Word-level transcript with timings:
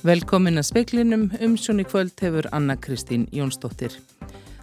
Velkomin 0.00 0.56
að 0.56 0.64
speklinum, 0.70 1.26
umsjón 1.44 1.82
í 1.82 1.84
kvöld 1.84 2.16
hefur 2.24 2.46
Anna 2.56 2.72
Kristín 2.80 3.26
Jónsdóttir. 3.36 3.92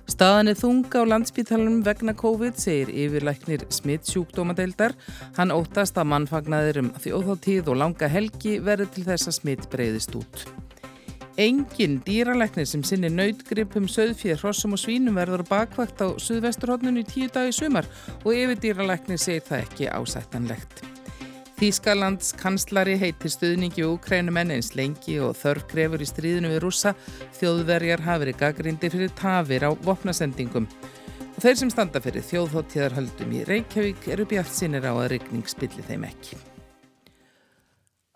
Staðan 0.09 0.49
er 0.49 0.57
þunga 0.57 1.03
á 1.05 1.09
landsbítalunum 1.13 1.83
vegna 1.85 2.15
COVID, 2.17 2.57
segir 2.57 2.89
yfirlæknir 2.89 3.67
smitt 3.69 4.09
sjúkdómadeildar. 4.09 4.97
Hann 5.37 5.53
óttast 5.53 5.99
að 6.01 6.09
mannfagnaðir 6.15 6.81
um 6.81 6.93
þjóðháttíð 7.03 7.69
og 7.69 7.83
langa 7.83 8.09
helgi 8.09 8.57
verður 8.65 8.89
til 8.95 9.05
þess 9.11 9.29
að 9.29 9.37
smitt 9.37 9.69
breyðist 9.69 10.17
út. 10.17 10.47
Engin 11.37 11.99
dýralæknir 12.01 12.65
sem 12.65 12.81
sinni 12.81 13.11
nautgripum, 13.13 13.85
söðfíð, 13.85 14.39
hrossum 14.41 14.73
og 14.73 14.79
svínum 14.81 15.19
verður 15.19 15.43
bakvægt 15.45 16.01
á 16.01 16.09
Suðvesturhóttnunu 16.17 17.03
í 17.03 17.05
tíu 17.05 17.27
dagi 17.29 17.53
sumar 17.53 17.85
og 18.23 18.31
yfir 18.33 18.57
dýralæknir 18.63 19.21
segir 19.21 19.45
það 19.45 19.61
ekki 19.67 19.91
ásættanlegt. 19.93 20.81
Þýskalands 21.61 22.33
kanslari 22.41 22.97
heitir 22.97 23.33
stuðningi 23.33 23.85
og 23.85 23.99
ukrænumenn 23.99 24.55
eins 24.57 24.73
lengi 24.77 25.19
og 25.21 25.37
þörf 25.37 25.69
grefur 25.69 26.01
í 26.01 26.09
stríðinu 26.09 26.55
við 26.55 26.63
rúsa. 26.65 26.95
Þjóðverjar 27.37 28.05
hafi 28.09 28.25
verið 28.25 28.41
gaggrindi 28.41 28.93
fyrir 28.97 29.15
tafir 29.21 29.69
á 29.69 29.71
vopnasendingum. 29.85 30.65
Og 31.37 31.39
þeir 31.45 31.61
sem 31.61 31.73
standa 31.73 32.01
fyrir 32.01 32.25
þjóðhóttíðarhöldum 32.33 33.37
í 33.37 33.45
Reykjavík 33.45 34.09
eru 34.09 34.25
bjart 34.25 34.53
sinir 34.57 34.89
á 34.89 34.93
að 34.97 35.11
regning 35.19 35.45
spilli 35.45 35.85
þeim 35.85 36.09
ekki. 36.09 36.46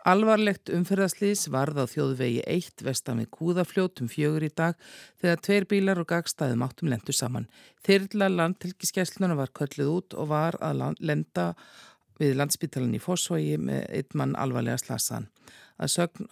Alvarlegt 0.01 0.71
umferðarslýs 0.73 1.43
varð 1.53 1.83
á 1.83 1.85
þjóðvegi 1.85 2.41
1 2.49 2.81
vestan 2.87 3.19
við 3.21 3.27
Kúðafljótum 3.35 4.07
fjögur 4.09 4.47
í 4.47 4.49
dag 4.49 4.79
þegar 5.21 5.43
tveir 5.45 5.67
bílar 5.69 6.01
og 6.01 6.07
gagstaðum 6.09 6.63
áttum 6.65 6.89
lendu 6.89 7.13
saman. 7.13 7.45
Þyrla 7.85 8.31
landtilkiskessluna 8.33 9.37
var 9.37 9.53
kölluð 9.53 9.91
út 9.93 10.17
og 10.17 10.31
var 10.33 10.57
að 10.57 10.97
lenda 11.05 11.51
við 12.17 12.33
landsbytalan 12.39 12.97
í 12.97 13.01
Fossvogi 13.03 13.59
með 13.61 13.85
einn 13.99 14.17
mann 14.17 14.33
alvarlega 14.41 14.81
slasaðan. 14.81 15.29
Að 15.77 15.93
sögn 15.93 16.31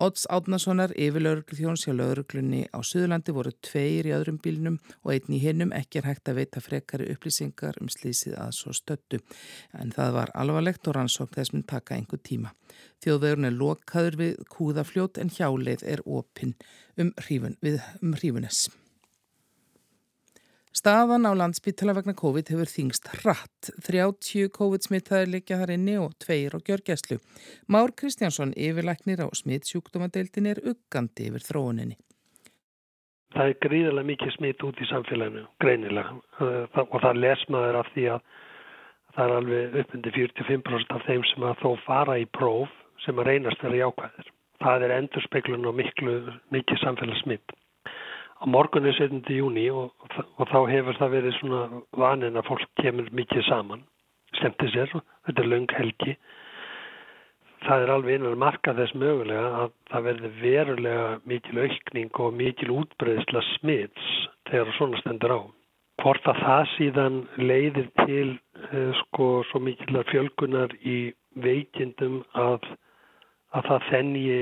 Odds 0.00 0.22
Átnasonar 0.32 0.94
yfir 0.96 1.20
lauruglu 1.20 1.58
þjóns 1.58 1.82
hjá 1.84 1.92
lauruglunni 1.92 2.62
á 2.72 2.80
Suðurlandi 2.80 3.34
voru 3.36 3.50
tveir 3.60 4.08
í 4.08 4.14
öðrum 4.16 4.38
bílnum 4.40 4.78
og 5.02 5.12
einn 5.12 5.36
í 5.36 5.40
hinnum 5.42 5.74
ekki 5.76 6.00
er 6.00 6.08
hægt 6.08 6.30
að 6.32 6.40
veita 6.40 6.62
frekari 6.64 7.10
upplýsingar 7.12 7.76
um 7.84 7.92
slísið 7.92 8.38
að 8.40 8.56
svo 8.56 8.72
stöttu. 8.72 9.20
En 9.76 9.92
það 9.92 10.16
var 10.16 10.32
alvarlegt 10.40 10.88
og 10.88 10.96
rannsók 10.96 11.36
þess 11.36 11.52
mun 11.52 11.68
taka 11.68 11.98
einhver 11.98 12.24
tíma. 12.24 12.54
Þjóðvegurinn 13.04 13.50
er 13.50 13.58
lokaður 13.60 14.20
við 14.22 14.44
kúðafljót 14.56 15.20
en 15.20 15.36
hjáleið 15.36 15.84
er 15.84 16.06
opinn 16.08 16.56
um, 16.96 17.12
um 17.12 18.16
hrífunes. 18.16 18.70
Staðan 20.70 21.26
á 21.26 21.34
landsbytala 21.34 21.96
vegna 21.96 22.12
COVID 22.14 22.52
hefur 22.52 22.68
þingst 22.70 23.08
hratt. 23.10 23.70
30 23.82 24.52
COVID-smittaðir 24.54 25.32
leikja 25.32 25.58
þar 25.58 25.72
inni 25.74 25.96
og 25.98 26.12
tveir 26.22 26.54
á 26.54 26.58
gjörgæslu. 26.62 27.18
Már 27.66 27.90
Kristjánsson, 27.98 28.54
yfirlæknir 28.54 29.18
á 29.18 29.26
smittsjúkdómadeildin, 29.34 30.46
er 30.46 30.62
uggandi 30.62 31.26
yfir 31.26 31.42
þróuninni. 31.48 31.98
Það 33.34 33.50
er 33.50 33.58
gríðilega 33.66 34.10
mikið 34.12 34.34
smitt 34.36 34.62
út 34.66 34.78
í 34.78 34.86
samfélaginu, 34.90 35.42
greinilega. 35.62 36.14
Og 36.38 36.98
það 37.02 37.22
lesmaður 37.24 37.80
af 37.82 37.90
því 37.94 38.06
að 38.14 38.20
það 39.16 39.24
er 39.26 39.36
alveg 39.40 39.78
uppmyndi 39.82 40.16
45% 40.20 40.94
af 40.94 41.06
þeim 41.08 41.26
sem 41.32 41.48
að 41.50 41.64
þó 41.64 41.70
fara 41.82 42.18
í 42.22 42.28
próf 42.38 42.70
sem 43.02 43.18
að 43.18 43.32
reynast 43.32 43.66
vera 43.66 43.82
jákvæðir. 43.88 44.30
Það 44.62 44.86
er 44.86 44.94
endurspeiklun 45.00 45.66
og 45.66 45.78
miklu 45.82 46.16
mikið 46.54 46.82
samfélagssmitt 46.84 47.58
á 48.40 48.44
morgun 48.48 48.88
er 48.88 48.96
7. 48.96 49.20
júni 49.36 49.68
og, 49.70 49.92
og 50.40 50.48
þá 50.48 50.60
hefur 50.72 50.98
það 50.98 51.16
verið 51.16 51.38
svona 51.38 51.62
vanin 52.00 52.40
að 52.40 52.48
fólk 52.48 52.68
kemur 52.80 53.10
mikið 53.12 53.46
saman 53.48 53.84
stemti 54.38 54.70
sér, 54.72 54.92
þetta 55.26 55.42
er 55.42 55.50
löng 55.50 55.72
helgi 55.76 56.16
það 57.66 57.84
er 57.84 57.92
alveg 57.94 58.16
einan 58.16 58.40
marka 58.40 58.74
þess 58.76 58.96
mögulega 58.96 59.48
að 59.62 59.72
það 59.92 60.06
verði 60.08 60.30
verulega 60.40 61.08
mikil 61.28 61.64
aukning 61.66 62.20
og 62.24 62.36
mikil 62.38 62.70
útbreyðsla 62.80 63.42
smiðs 63.54 64.12
þegar 64.50 64.76
svona 64.78 65.00
stendur 65.02 65.36
á 65.36 65.40
hvort 66.00 66.30
að 66.32 66.40
það 66.40 66.62
síðan 66.76 67.18
leiðir 67.36 67.90
til 68.06 68.28
eh, 68.70 68.92
sko 69.02 69.28
svo 69.50 69.60
mikillar 69.60 70.08
fjölgunar 70.08 70.72
í 70.80 71.12
veikindum 71.44 72.22
að, 72.32 72.64
að 73.52 73.68
það 73.68 73.86
þennji 73.90 74.40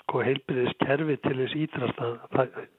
sko 0.00 0.24
heilbyrðist 0.26 0.80
kerfi 0.82 1.18
til 1.26 1.36
þess 1.40 1.58
ídrasta 1.66 2.10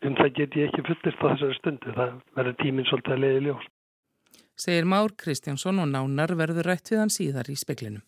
um 0.07 0.17
það 0.19 0.33
get 0.39 0.57
ég 0.59 0.69
ekki 0.69 0.87
fullist 0.89 1.21
á 1.21 1.25
þessari 1.27 1.59
stundu 1.59 1.95
það 1.99 2.17
verður 2.39 2.59
tíminn 2.63 2.89
svolítið 2.89 3.17
að 3.17 3.23
leiði 3.25 3.45
ljós 3.47 3.71
Segir 4.55 4.85
Már 4.87 5.15
Kristjánsson 5.19 5.81
og 5.83 5.89
nánar 5.91 6.35
verður 6.39 6.71
rætt 6.71 6.91
við 6.91 7.01
hann 7.03 7.11
síðar 7.11 7.51
í 7.51 7.57
speklinum 7.59 8.03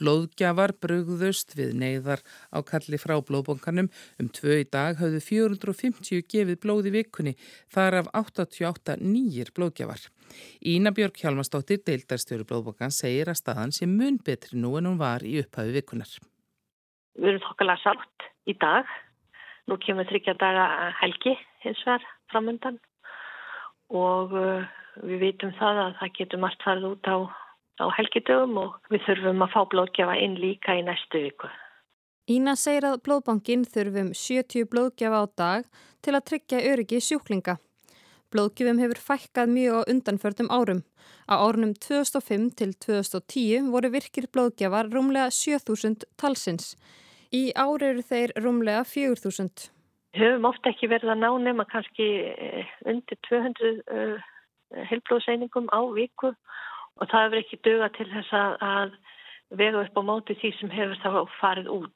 Blóðgjafar 0.00 0.72
brugðust 0.80 1.52
við 1.54 1.74
neyðar 1.76 2.22
á 2.48 2.58
kalli 2.64 2.98
frá 3.00 3.18
blóðbónkanum. 3.20 3.90
Um 4.18 4.30
tvö 4.32 4.62
í 4.62 4.64
dag 4.64 4.96
hafðu 4.98 5.20
450 5.20 6.24
gefið 6.32 6.60
blóð 6.64 6.88
í 6.88 6.94
vikunni, 6.96 7.36
þar 7.68 8.00
af 8.00 8.10
88 8.22 8.98
nýjir 9.04 9.52
blóðgjafar. 9.54 10.08
Ína 10.64 10.94
Björg 10.96 11.20
Hjalmarsdóttir, 11.20 11.84
deildarstjóri 11.84 12.48
blóðbónkan, 12.48 12.94
segir 12.94 13.28
að 13.28 13.42
staðan 13.44 13.76
sé 13.76 13.86
mun 13.86 14.18
betri 14.24 14.58
nú 14.58 14.78
en 14.80 14.88
hún 14.88 15.00
var 15.02 15.26
í 15.28 15.38
upphafi 15.44 15.76
vikunar. 15.76 16.16
Við 17.18 17.32
erum 17.32 17.44
þokkalega 17.46 17.82
sátt 17.82 18.28
í 18.48 18.54
dag. 18.60 18.88
Nú 19.70 19.78
kemur 19.82 20.08
þryggja 20.08 20.34
daga 20.40 20.92
helgi 21.00 21.36
hins 21.62 21.82
vegar 21.86 22.06
framöndan 22.32 22.80
og 23.92 24.32
uh, 24.34 24.64
við 25.04 25.20
vitum 25.26 25.52
það 25.58 25.82
að 25.84 25.98
það 26.00 26.14
getur 26.18 26.42
margt 26.42 26.64
farið 26.66 26.86
út 26.88 27.10
á, 27.10 27.16
á 27.84 27.86
helgidögum 27.98 28.56
og 28.64 28.78
við 28.90 29.04
þurfum 29.06 29.44
að 29.44 29.52
fá 29.54 29.60
blóðgjafa 29.74 30.16
inn 30.24 30.38
líka 30.40 30.78
í 30.78 30.84
næstu 30.86 31.22
viku. 31.26 31.50
Ína 32.32 32.54
segir 32.58 32.86
að 32.88 33.00
blóðbankin 33.06 33.66
þurfum 33.66 34.12
70 34.14 34.68
blóðgjafa 34.72 35.22
á 35.22 35.26
dag 35.42 35.68
til 36.02 36.16
að 36.16 36.26
tryggja 36.30 36.64
öryggi 36.72 37.00
sjúklinga. 37.02 37.58
Blóðgjöfum 38.32 38.80
hefur 38.80 39.00
fækkað 39.06 39.52
mjög 39.52 39.76
á 39.76 39.80
undanförtum 39.92 40.48
árum. 40.48 40.80
Á 41.28 41.34
árunum 41.36 41.74
2005 41.76 42.48
til 42.56 42.72
2010 42.80 43.68
voru 43.74 43.90
virkir 43.92 44.26
blóðgjafar 44.32 44.88
rúmlega 44.88 45.28
7000 45.30 46.06
talsins. 46.16 46.74
Í 47.32 47.52
ári 47.52 47.92
eru 47.92 48.04
þeir 48.08 48.32
rúmlega 48.40 48.84
4000. 48.88 49.68
Höfum 50.16 50.48
ofta 50.48 50.72
ekki 50.72 50.88
verið 50.92 51.14
að 51.14 51.22
ná 51.22 51.30
nema 51.44 51.64
kannski 51.68 52.08
eh, 52.32 52.72
undir 52.88 53.20
200 53.28 53.70
uh, 53.80 54.18
heilblóðseiningum 54.90 55.70
á 55.72 55.80
viku 55.92 56.32
og 56.32 57.08
það 57.08 57.24
hefur 57.24 57.40
ekki 57.40 57.60
döga 57.64 57.88
til 57.96 58.08
þess 58.12 58.36
að 58.60 58.98
vega 59.56 59.84
upp 59.84 59.96
á 59.96 60.02
móti 60.04 60.36
því 60.40 60.52
sem 60.58 60.72
hefur 60.72 61.00
þá 61.04 61.36
farið 61.40 61.72
út. 61.78 61.94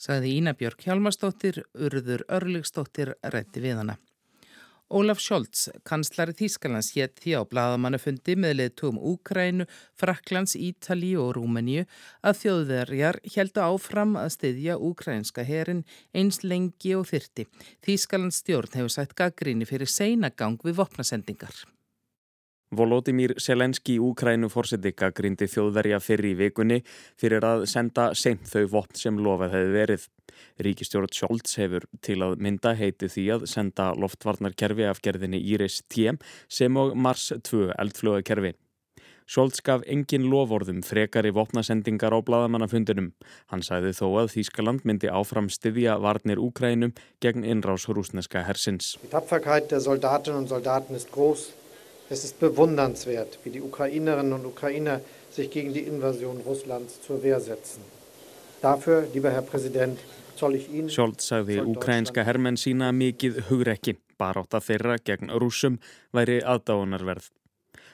Saði 0.00 0.38
Ína 0.38 0.54
Björk 0.56 0.86
Hjalmarsdóttir, 0.86 1.60
Urður 1.76 2.24
Örligsdóttir 2.32 3.12
rætti 3.34 3.60
við 3.60 3.82
hana. 3.82 3.98
Ólaf 4.90 5.20
Scholz, 5.22 5.68
kanslari 5.86 6.32
Þýskalands, 6.34 6.88
hétt 6.96 7.20
því 7.22 7.36
á 7.38 7.42
bladamannafundi 7.46 8.34
með 8.42 8.56
leðtugum 8.58 8.98
Úkrænu, 9.12 9.68
Fraklands, 9.94 10.56
Ítali 10.58 11.12
og 11.14 11.36
Rúmeníu 11.36 11.84
að 12.26 12.40
þjóðverjar 12.40 13.20
heldu 13.36 13.62
áfram 13.62 14.18
að 14.18 14.32
styðja 14.34 14.80
úkrænska 14.82 15.46
herin 15.46 15.84
eins 16.10 16.42
lengi 16.42 16.96
og 16.98 17.06
þyrti. 17.12 17.46
Þýskalands 17.86 18.42
stjórn 18.42 18.80
hefur 18.80 18.96
sætt 18.96 19.14
gaggríni 19.14 19.68
fyrir 19.70 19.86
seinagang 19.86 20.58
við 20.66 20.82
vopnasendingar. 20.82 21.54
Volodymyr 22.70 23.34
Selenski 23.42 23.96
Úkrænu 23.98 24.46
fórsetika 24.52 25.08
grindi 25.10 25.48
þjóðverja 25.50 25.98
fyrir 25.98 26.28
í 26.28 26.36
vikunni 26.38 26.76
fyrir 27.18 27.42
að 27.42 27.64
senda 27.66 28.12
seint 28.14 28.46
þau 28.46 28.68
vopn 28.76 29.00
sem 29.00 29.18
lofað 29.18 29.56
hefði 29.56 29.72
verið. 29.74 30.06
Ríkistjórn 30.62 31.10
Scholz 31.10 31.58
hefur 31.58 31.88
til 32.06 32.20
að 32.22 32.38
mynda 32.38 32.76
heiti 32.78 33.10
því 33.10 33.26
að 33.34 33.48
senda 33.50 33.90
loftvarnarkerfi 33.98 34.86
af 34.86 35.02
gerðinni 35.02 35.42
Íris-T 35.50 36.14
sem 36.46 36.78
og 36.78 36.94
Mars 36.94 37.32
2 37.50 37.72
eldflögakerfi. 37.74 38.54
Scholz 39.30 39.60
gaf 39.66 39.82
engin 39.86 40.30
lovorðum 40.30 40.80
frekari 40.86 41.30
vopnasendingar 41.34 42.14
á 42.14 42.18
bladamannafundinum. 42.22 43.12
Hann 43.50 43.62
sagði 43.66 43.96
þó 43.98 44.06
að 44.22 44.32
Þýskaland 44.36 44.86
myndi 44.86 45.10
áfram 45.10 45.50
styðja 45.50 45.98
varnir 46.02 46.38
Úkrænum 46.42 46.94
gegn 47.22 47.46
innrás 47.46 47.86
rúsneska 47.90 48.42
hersins. 48.46 48.96
Die 49.02 49.10
Tapferkeit 49.10 49.70
der 49.70 49.82
Soldatinnen 49.82 50.42
und 50.42 50.54
Soldaten 50.54 50.94
ist 50.94 51.10
groß. 51.10 51.50
Es 52.10 52.24
ist 52.24 52.40
bewundernswert, 52.40 53.38
wie 53.44 53.50
die 53.50 53.62
Ukrainerinnen 53.62 54.32
und 54.32 54.44
Ukrainer 54.44 55.00
sich 55.30 55.50
gegen 55.50 55.72
die 55.72 55.86
Invasion 55.86 56.40
Russlands 56.44 57.00
zur 57.00 57.22
Wehr 57.22 57.40
setzen. 57.40 57.82
Dafür, 58.60 59.06
lieber 59.14 59.30
Herr 59.30 59.42
Präsident, 59.42 59.98
Sjólt 60.40 61.20
sagði 61.20 61.58
ukrænska 61.60 62.22
hermenn 62.24 62.56
sína 62.56 62.94
mikið 62.96 63.42
hugrekki, 63.50 63.98
baráta 64.16 64.60
þeirra 64.64 64.96
gegn 65.04 65.28
rúsum 65.36 65.76
væri 66.16 66.38
aðdáunarverð. 66.40 67.28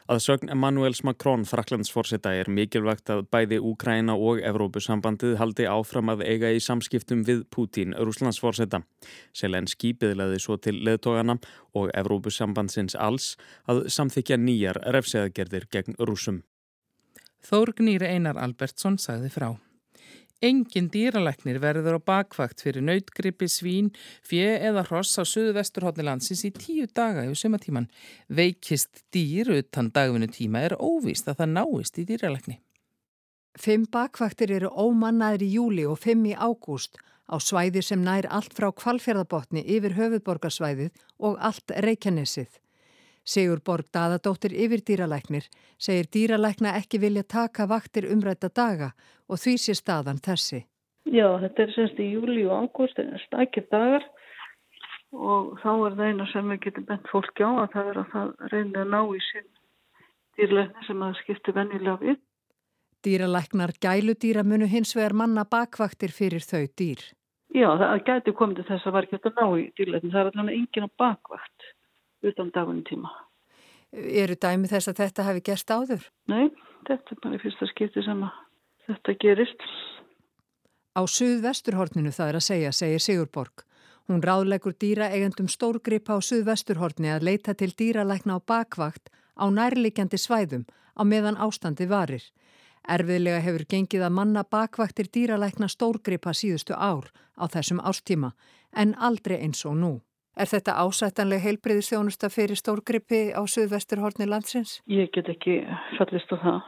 Að 0.07 0.21
sögn 0.23 0.51
Emmanuels 0.55 1.01
Macron 1.03 1.43
Fraklandsforsetta 1.43 2.31
er 2.39 2.47
mikilvægt 2.47 3.11
að 3.11 3.25
bæði 3.35 3.57
Úkræna 3.59 4.15
og 4.15 4.39
Evrópusambandið 4.39 5.35
haldi 5.41 5.67
áfram 5.67 6.13
að 6.13 6.23
eiga 6.29 6.53
í 6.55 6.61
samskiptum 6.63 7.25
við 7.27 7.43
Putin, 7.51 7.91
Rúslandsforsetta. 7.99 8.85
Selenski 9.35 9.97
byðlaði 9.99 10.39
svo 10.45 10.61
til 10.63 10.79
leðtogana 10.87 11.41
og 11.75 11.91
Evrópusambandsins 11.91 12.95
alls 12.95 13.33
að 13.67 13.89
samþykja 13.91 14.39
nýjar 14.39 14.79
refseðagerðir 14.95 15.67
gegn 15.75 15.99
rúsum. 15.99 16.45
Þórgnýri 17.43 18.07
Einar 18.07 18.39
Albertsson 18.39 19.03
sagði 19.03 19.35
frá. 19.35 19.57
Engin 20.45 20.91
dýralæknir 20.93 21.57
verður 21.63 21.97
á 21.97 22.01
bakvakt 22.13 22.61
fyrir 22.61 22.85
nautgrippi, 22.85 23.49
svín, 23.49 23.89
fjö 24.21 24.51
eða 24.69 24.83
hross 24.85 25.17
á 25.17 25.25
söðu 25.25 25.55
vesturhóttni 25.57 26.05
landsins 26.05 26.45
í 26.45 26.51
tíu 26.53 26.85
daga 26.93 27.25
yfir 27.25 27.41
sumatíman. 27.41 27.89
Veikist 28.29 29.07
dýr 29.17 29.49
utan 29.57 29.89
dagvinu 29.89 30.29
tíma 30.29 30.67
er 30.69 30.77
óvist 30.77 31.31
að 31.31 31.41
það 31.41 31.55
náist 31.57 32.01
í 32.03 32.05
dýralækni. 32.11 32.61
Fimm 33.57 33.89
bakvaktir 33.89 34.53
eru 34.53 34.69
ómannaðir 34.69 35.47
í 35.47 35.53
júli 35.57 35.89
og 35.89 36.03
fimm 36.05 36.29
í 36.29 36.37
ágúst 36.37 37.01
á 37.33 37.41
svæði 37.41 37.81
sem 37.83 38.05
nær 38.05 38.29
allt 38.29 38.53
frá 38.53 38.69
kvalfjörðabotni 38.77 39.65
yfir 39.65 39.97
höfuðborgarsvæðið 39.97 40.93
og 41.25 41.41
allt 41.41 41.73
reykjanesið. 41.81 42.51
Sigur 43.27 43.59
Borg 43.59 43.89
Daðadóttir 43.91 44.53
yfir 44.55 44.85
dýralæknir 44.87 45.49
segir 45.83 46.07
dýralækna 46.15 46.77
ekki 46.79 47.01
vilja 47.03 47.25
taka 47.27 47.65
vaktir 47.67 48.07
umrætta 48.15 48.53
daga 48.55 48.93
og 49.27 49.41
því 49.43 49.55
sé 49.59 49.75
staðan 49.75 50.21
þessi. 50.23 50.61
Já, 51.11 51.27
þetta 51.43 51.65
er 51.65 51.73
semst 51.75 51.99
í 52.03 52.07
júli 52.13 52.45
og 52.47 52.69
ágúst, 52.69 52.95
þetta 52.95 53.19
er 53.19 53.25
stakir 53.25 53.67
dagar 53.75 54.07
og 55.11 55.57
þá 55.63 55.71
er 55.73 55.97
það 55.99 56.05
eina 56.07 56.27
sem 56.31 56.53
við 56.53 56.61
getum 56.69 56.87
bent 56.87 57.11
fólki 57.11 57.43
á 57.43 57.51
að 57.51 57.75
það 57.75 57.91
er 57.91 57.99
að 58.03 58.13
það 58.15 58.31
reynir 58.53 58.81
að 58.85 58.93
ná 58.95 59.01
í 59.03 59.23
sín 59.27 59.49
dýralækni 60.39 60.87
sem 60.87 61.03
að 61.09 61.19
skipti 61.23 61.55
vennilega 61.57 61.99
við. 62.05 62.21
Dýralæknar 63.07 63.75
gæludýra 63.83 64.45
munu 64.47 64.71
hins 64.71 64.95
vegar 64.95 65.17
manna 65.19 65.43
bakvaktir 65.51 66.15
fyrir 66.15 66.47
þau 66.47 66.63
dýr. 66.79 67.03
Já, 67.55 67.71
það 67.75 68.05
gæti 68.07 68.37
komið 68.39 68.61
til 68.61 68.69
þess 68.71 68.87
að 68.87 68.95
var 68.95 69.09
ekki 69.09 69.19
að 69.19 69.41
ná 69.41 69.47
í 69.59 69.67
dýrlækni, 69.75 70.13
það 70.15 70.23
er 70.23 70.31
allavega 70.31 70.61
engin 70.61 70.87
á 70.87 70.91
bakvakt 71.03 71.73
utan 72.31 72.51
dagunum 72.55 72.85
tíma. 72.87 73.13
Eru 73.93 74.35
dæmi 74.35 74.69
þess 74.69 74.91
að 74.91 75.03
þetta 75.03 75.27
hefði 75.29 75.45
gerst 75.49 75.71
áður? 75.71 76.09
Nei, 76.29 76.51
þetta 76.89 77.15
er 77.15 77.23
bara 77.23 77.41
fyrsta 77.43 77.69
skipti 77.71 78.03
sem 78.05 78.25
að 78.27 78.43
þetta 78.89 79.15
gerist. 79.23 79.69
Á 80.97 81.03
suðvesturhorninu 81.05 82.13
það 82.15 82.31
er 82.31 82.39
að 82.39 82.47
segja, 82.47 82.73
segir 82.73 83.03
Sigurborg. 83.05 83.65
Hún 84.07 84.23
ráðlegur 84.23 84.77
dýra 84.79 85.11
eigandum 85.11 85.49
stórgripa 85.51 86.17
á 86.17 86.19
suðvesturhorni 86.23 87.11
að 87.11 87.27
leita 87.27 87.55
til 87.59 87.73
dýralækna 87.75 88.39
á 88.39 88.41
bakvakt 88.41 89.11
á 89.35 89.45
nærlikjandi 89.51 90.19
svæðum 90.19 90.65
á 90.95 91.03
meðan 91.05 91.39
ástandi 91.43 91.89
varir. 91.91 92.23
Erfiðlega 92.87 93.43
hefur 93.43 93.67
gengið 93.67 94.07
að 94.07 94.15
manna 94.15 94.45
bakvaktir 94.47 95.11
dýralækna 95.11 95.69
stórgripa 95.69 96.33
síðustu 96.33 96.77
ár 96.79 97.11
á 97.35 97.45
þessum 97.51 97.83
ástíma 97.83 98.33
en 98.73 98.95
aldrei 98.95 99.41
eins 99.43 99.65
og 99.67 99.75
nú. 99.77 99.93
Er 100.37 100.51
þetta 100.51 100.75
ásættanleg 100.85 101.41
heilbriðistjónusta 101.41 102.29
fyrir 102.29 102.59
stórgrippi 102.61 103.31
á 103.33 103.41
suðvesturhorni 103.49 104.27
landsins? 104.29 104.83
Ég 104.85 105.09
get 105.15 105.31
ekki 105.33 105.63
fallist 105.97 106.29
á 106.29 106.37
það. 106.43 106.59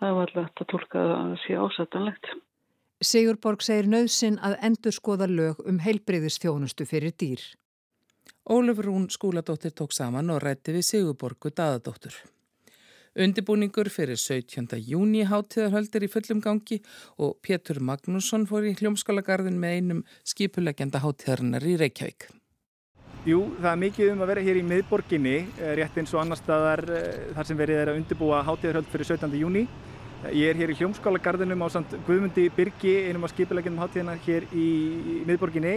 Það 0.00 0.14
var 0.16 0.32
alltaf 0.38 0.62
að 0.62 0.70
tólka 0.70 1.00
að 1.02 1.10
það 1.16 1.34
sé 1.42 1.58
ásættanlegt. 1.58 2.30
Sigurborg 3.00 3.64
segir 3.66 3.88
nöðsin 3.90 4.38
að 4.44 4.58
endur 4.68 4.94
skoða 4.94 5.26
lög 5.26 5.62
um 5.66 5.80
heilbriðistjónustu 5.82 6.86
fyrir 6.86 7.16
dýr. 7.18 7.42
Ólefur 8.46 8.86
Rún 8.86 9.10
skúladóttir 9.10 9.74
tók 9.74 9.92
saman 9.96 10.30
og 10.30 10.42
rætti 10.44 10.76
við 10.76 10.86
Sigurborgu 10.86 11.50
daðadóttur. 11.50 12.14
Undibúningur 13.18 13.90
fyrir 13.90 14.20
17. 14.22 14.78
júni 14.86 15.24
háttíðarhöldir 15.26 16.06
í 16.06 16.12
fullum 16.12 16.38
gangi 16.44 16.78
og 17.18 17.40
Pétur 17.42 17.82
Magnússon 17.82 18.46
fór 18.46 18.70
í 18.70 18.76
hljómskólagarðin 18.78 19.58
með 19.58 19.80
einum 19.80 20.04
skipulegjanda 20.22 21.02
háttíðarinnar 21.02 21.66
í 21.66 21.74
Reykjavík. 21.80 22.28
Jú, 23.28 23.40
það 23.60 23.68
er 23.68 23.80
mikið 23.82 24.10
um 24.14 24.22
að 24.24 24.30
vera 24.30 24.42
hér 24.46 24.56
í 24.56 24.64
miðborginni, 24.64 25.34
eh, 25.60 25.72
rétt 25.76 25.96
eins 26.00 26.12
og 26.14 26.22
annar 26.22 26.38
staðar 26.40 26.80
eh, 26.88 27.26
þar 27.36 27.46
sem 27.46 27.58
verið 27.58 27.80
er 27.82 27.90
að 27.92 27.98
undirbúa 28.00 28.38
hátíðarhöld 28.46 28.88
fyrir 28.88 29.08
17. 29.10 29.34
júni. 29.36 29.66
Ég 30.32 30.48
er 30.48 30.56
hér 30.56 30.72
í 30.72 30.76
hljómskálagarðinum 30.78 31.64
á 31.64 31.68
samt 31.68 31.92
Guðmundi 32.06 32.46
Birgi, 32.56 32.94
einum 33.10 33.26
af 33.28 33.34
skipileginum 33.34 33.82
hátíðina 33.82 34.16
hér 34.24 34.46
í 34.56 34.68
miðborginni. 35.28 35.74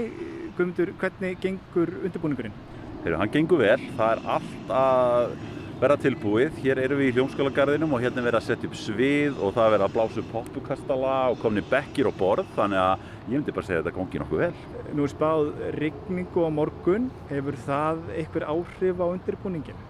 Guðmundur, 0.55 0.93
hvernig 1.01 1.43
gengur 1.43 1.91
undirbúningurinn? 2.05 2.55
Heru, 3.03 3.19
hann 3.19 3.35
gengur 3.35 3.59
vel, 3.59 3.79
það 3.99 4.15
er 4.15 4.23
allt 4.37 4.73
að 4.79 5.35
vera 5.83 5.97
tilbúið. 5.99 6.59
Hér 6.63 6.79
eru 6.79 6.95
við 6.95 7.09
í 7.09 7.13
hljómskálagarðinum 7.17 7.91
og 7.95 8.03
hérna 8.03 8.21
er 8.21 8.27
verið 8.29 8.39
að 8.39 8.45
setja 8.45 8.67
upp 8.69 8.75
svið 8.79 9.39
og 9.43 9.55
það 9.55 9.65
er 9.65 9.73
verið 9.73 9.85
að 9.85 9.95
blása 9.97 10.21
upp 10.21 10.35
hoppukastala 10.37 11.15
og 11.33 11.39
komni 11.41 11.63
bekkir 11.67 12.07
og 12.07 12.15
borð, 12.19 12.51
þannig 12.55 12.79
að 12.79 13.01
ég 13.03 13.33
myndi 13.33 13.55
bara 13.55 13.67
segja 13.67 13.81
að 13.81 13.89
þetta 13.89 13.95
gangi 13.97 14.21
nokkuð 14.21 14.43
vel. 14.43 14.53
Nú 14.95 15.03
er 15.03 15.11
spáð 15.11 15.49
rigningu 15.75 16.45
á 16.47 16.49
morgun, 16.55 17.09
hefur 17.27 17.57
það 17.65 17.99
eitthvað 18.15 18.45
áhrif 18.53 19.01
á 19.03 19.05
undirbúningin? 19.09 19.81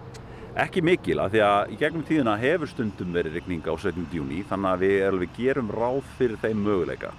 Ekki 0.64 0.82
mikil, 0.86 1.20
af 1.22 1.30
því 1.34 1.42
að 1.46 1.74
í 1.74 1.78
gegnum 1.78 2.06
tíðina 2.08 2.34
hefur 2.42 2.70
stundum 2.70 3.14
verið 3.14 3.38
rigning 3.38 3.62
á 3.62 3.74
17. 3.74 4.08
júni, 4.14 4.40
þannig 4.50 4.70
að 4.72 4.82
við 4.82 5.04
alveg 5.10 5.36
gerum 5.38 5.70
ráð 5.74 6.00
fyrir 6.18 6.40
þeim 6.42 6.64
möguleika. 6.66 7.12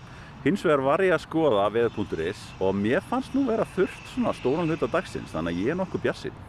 Hins 0.43 0.65
vegar 0.67 0.83
var 0.83 1.05
ég 1.05 1.15
að 1.15 1.23
skoða 1.23 1.69
veð.is 1.71 2.43
og 2.59 2.75
mér 2.75 3.07
fannst 3.07 3.31
nú 3.35 3.47
vera 3.47 3.67
þurft 3.77 4.11
svona 4.11 4.35
stóran 4.35 4.67
hlut 4.67 4.83
á 4.83 4.89
dagsins, 4.99 5.31
þannig 5.31 5.55
að 5.55 5.63
ég 5.63 5.73
er 5.73 5.79
nokkuð 5.79 6.05
bjassinn. 6.09 6.43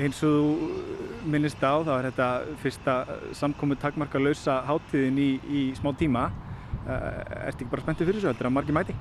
Eins 0.00 0.22
og 0.24 0.32
þú 0.32 1.26
minnist 1.28 1.60
á, 1.60 1.76
þá 1.84 1.90
er 1.98 2.06
þetta 2.08 2.28
fyrsta 2.62 2.94
samkomi 3.36 3.76
takmarka 3.76 4.20
lausa 4.22 4.62
háttíðin 4.64 5.18
í, 5.20 5.30
í 5.44 5.64
smá 5.76 5.92
tíma. 5.98 6.30
Uh, 6.82 7.46
Erstu 7.46 7.62
ekki 7.62 7.68
bara 7.74 7.84
spenntið 7.84 8.08
fyrir 8.08 8.18
þessu, 8.22 8.30
heldur 8.32 8.48
að 8.48 8.54
margi 8.56 8.74
mæti? 8.74 8.96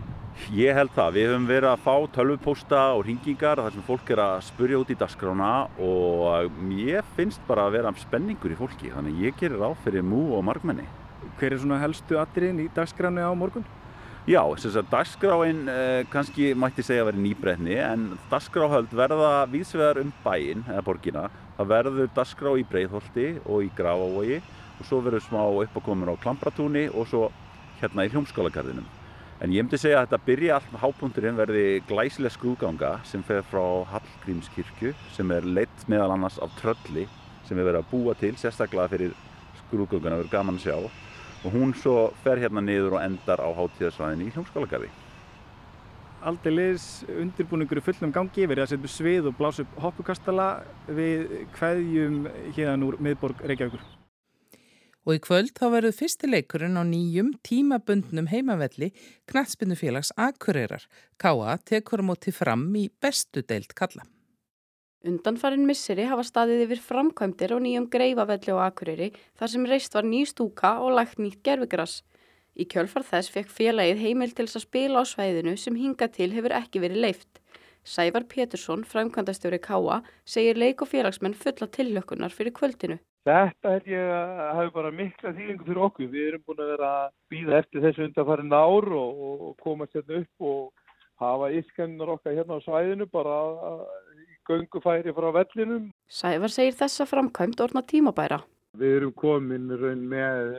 Ég 0.51 0.75
held 0.75 0.91
það. 0.95 1.15
Við 1.15 1.29
höfum 1.29 1.47
verið 1.47 1.69
að 1.71 1.85
fá 1.85 1.95
tölvupósta 2.17 2.83
og 2.97 3.05
ringingar 3.07 3.63
þar 3.63 3.75
sem 3.77 3.87
fólk 3.87 4.11
er 4.11 4.23
að 4.25 4.35
spurja 4.49 4.81
út 4.83 4.91
í 4.91 4.97
dagskrána 4.99 5.51
og 5.87 6.61
ég 6.75 7.15
finnst 7.15 7.43
bara 7.47 7.69
að 7.69 7.77
vera 7.79 7.95
spenningur 8.03 8.51
í 8.51 8.59
fólki, 8.59 8.91
þannig 8.91 9.23
ég 9.29 9.39
gerir 9.39 9.63
á 9.63 9.71
fyrir 9.85 10.03
mú 10.03 10.27
og 10.35 10.43
margmenni. 10.47 10.87
Hver 11.39 11.55
er 11.55 11.63
svona 11.63 11.79
helstu 11.81 12.19
atriðin 12.19 12.65
í 12.65 12.71
dagskránu 12.75 13.23
á 13.23 13.31
morgun? 13.31 13.65
Já, 14.29 14.43
þess 14.53 14.75
að 14.77 14.89
dagskráin 14.91 15.61
eh, 15.71 16.03
kannski 16.13 16.51
mætti 16.53 16.83
segja 16.85 17.01
að 17.01 17.07
vera 17.07 17.21
nýbreytni 17.23 17.77
en 17.81 18.03
dagskráhöld 18.29 18.91
verða 18.93 19.47
vísvegar 19.49 19.97
um 19.97 20.11
bæin 20.21 20.61
eða 20.67 20.83
borgina. 20.85 21.23
Það 21.57 21.71
verður 21.71 22.11
dagskrá 22.13 22.53
í 22.61 22.65
Breitholti 22.69 23.25
og 23.49 23.65
í 23.65 23.71
Grafavogi 23.73 24.37
og 24.37 24.85
svo 24.85 25.01
verður 25.01 25.25
smá 25.25 25.41
uppákomur 25.63 26.13
á 26.13 26.21
Klampratúni 26.21 26.85
og 26.93 27.09
svo 27.09 27.31
hérna 27.81 28.05
í 28.05 28.13
hljómskálagarðinum. 28.13 28.85
En 29.41 29.57
ég 29.57 29.65
myndi 29.65 29.81
segja 29.81 30.03
að 30.03 30.11
þetta 30.11 30.25
byrja 30.29 30.55
allt 30.59 30.69
með 30.69 30.83
hápunturinn 30.85 31.41
verði 31.41 31.67
glæsileg 31.89 32.37
skrúganga 32.37 32.99
sem 33.09 33.25
fer 33.25 33.41
frá 33.49 33.65
Hallgrímskirkju 33.95 34.93
sem 35.17 35.33
er 35.33 35.49
leitt 35.49 35.87
meðal 35.89 36.13
annars 36.13 36.37
af 36.37 36.53
trölli 36.61 37.09
sem 37.49 37.57
er 37.57 37.71
verið 37.71 37.81
að 37.81 37.89
búa 37.89 38.13
til 38.21 38.35
sérstaklega 38.37 38.93
fyrir 38.93 39.17
skrúgangana 39.63 40.21
verður 40.21 40.35
gaman 40.37 40.61
að 40.61 40.69
sjá 40.69 41.09
og 41.43 41.55
hún 41.55 41.73
svo 41.77 42.11
fer 42.23 42.41
hérna 42.41 42.61
niður 42.63 42.97
og 42.97 43.05
endar 43.05 43.41
á 43.41 43.49
hátíðarsvæðinni 43.57 44.29
í 44.29 44.35
hljómskálagarði. 44.35 44.91
Aldeilis 46.21 47.01
undirbúningur 47.09 47.81
í 47.81 47.85
fullum 47.85 48.11
gangi, 48.13 48.45
verið 48.45 48.67
að 48.67 48.73
setja 48.75 48.91
svið 48.93 49.31
og 49.31 49.39
blása 49.39 49.63
upp 49.65 49.79
hoppukastala 49.81 50.49
við 50.85 51.47
hverjum 51.55 52.27
hérna 52.53 52.85
úr 52.85 52.99
miðborg 53.01 53.41
Reykjavíkur. 53.41 53.81
Og 55.01 55.17
í 55.17 55.21
kvöld 55.25 55.55
þá 55.57 55.65
verður 55.73 55.97
fyrstileikurinn 55.97 56.77
á 56.77 56.85
nýjum 56.85 57.31
tímabundnum 57.41 58.29
heimavelli 58.29 58.91
Knatsbynnufélags 59.31 60.13
Akureyrar. 60.13 60.85
Káa 61.17 61.57
tekur 61.65 62.05
móti 62.05 62.29
fram 62.29 62.67
í 62.77 62.85
bestu 63.01 63.41
deilt 63.41 63.73
kalla. 63.73 64.05
Undanfarin 65.01 65.63
misseri 65.65 66.03
hafa 66.05 66.21
staðið 66.21 66.59
yfir 66.67 66.81
framkvæmdir 66.85 67.55
og 67.55 67.63
nýjum 67.63 67.87
greifavelli 67.89 68.53
á 68.53 68.57
Akureyri 68.67 69.07
þar 69.39 69.49
sem 69.49 69.63
reist 69.65 69.95
var 69.97 70.05
ný 70.05 70.19
stúka 70.29 70.75
og 70.77 70.93
lagt 70.93 71.17
nýtt 71.17 71.39
gerfigras. 71.41 72.03
Í 72.53 72.67
kjölfar 72.69 73.07
þess 73.07 73.33
fekk 73.33 73.49
félagið 73.49 74.03
heimil 74.03 74.29
til 74.29 74.45
þess 74.45 74.59
að 74.59 74.65
spila 74.67 75.01
á 75.01 75.03
svæðinu 75.09 75.55
sem 75.57 75.79
hinga 75.79 76.05
til 76.13 76.29
hefur 76.35 76.53
ekki 76.53 76.83
verið 76.83 77.01
leift. 77.07 77.41
Sævar 77.81 78.27
Pétursson, 78.29 78.83
framkvæmdastjóri 78.85 79.57
Káa, 79.57 80.03
segir 80.21 80.59
leik 80.61 80.83
og 80.85 80.91
félagsmenn 80.91 81.33
fulla 81.33 81.65
tillökunar 81.65 82.29
fyrir 82.29 82.53
kvöldinu. 82.53 82.99
Þetta 83.25 83.73
er 83.79 83.89
ég 83.89 84.11
að 84.13 84.53
hafa 84.59 84.75
bara 84.75 84.93
mikla 84.93 85.33
þýlingu 85.33 85.65
fyrir 85.65 85.81
okkur. 85.87 86.11
Við 86.13 86.27
erum 86.27 86.45
búin 86.45 86.61
að 86.61 86.71
vera 86.75 86.91
að 86.99 87.09
býða 87.33 87.57
eftir 87.63 87.87
þessu 87.87 88.05
undanfarin 88.05 88.53
ár 88.53 88.93
og, 89.01 89.25
og 89.49 89.57
komast 89.65 89.97
hérna 89.97 90.21
upp 90.21 90.47
og 90.51 90.61
hafa 91.21 91.49
ískennar 91.57 92.13
okkar 92.15 92.37
hérna 92.37 92.61
á 92.61 92.65
svæðinu 92.65 93.09
bara 93.09 93.35
í 93.41 94.00
göngufæri 94.49 95.13
frá 95.15 95.29
vellinum. 95.35 95.89
Sævar 96.09 96.53
segir 96.53 96.77
þessa 96.79 97.07
framkvæmt 97.09 97.61
orna 97.63 97.83
tímabæra. 97.85 98.41
Við 98.79 98.97
erum 99.01 99.13
komin 99.19 99.69
raun 99.81 100.03
með, 100.11 100.55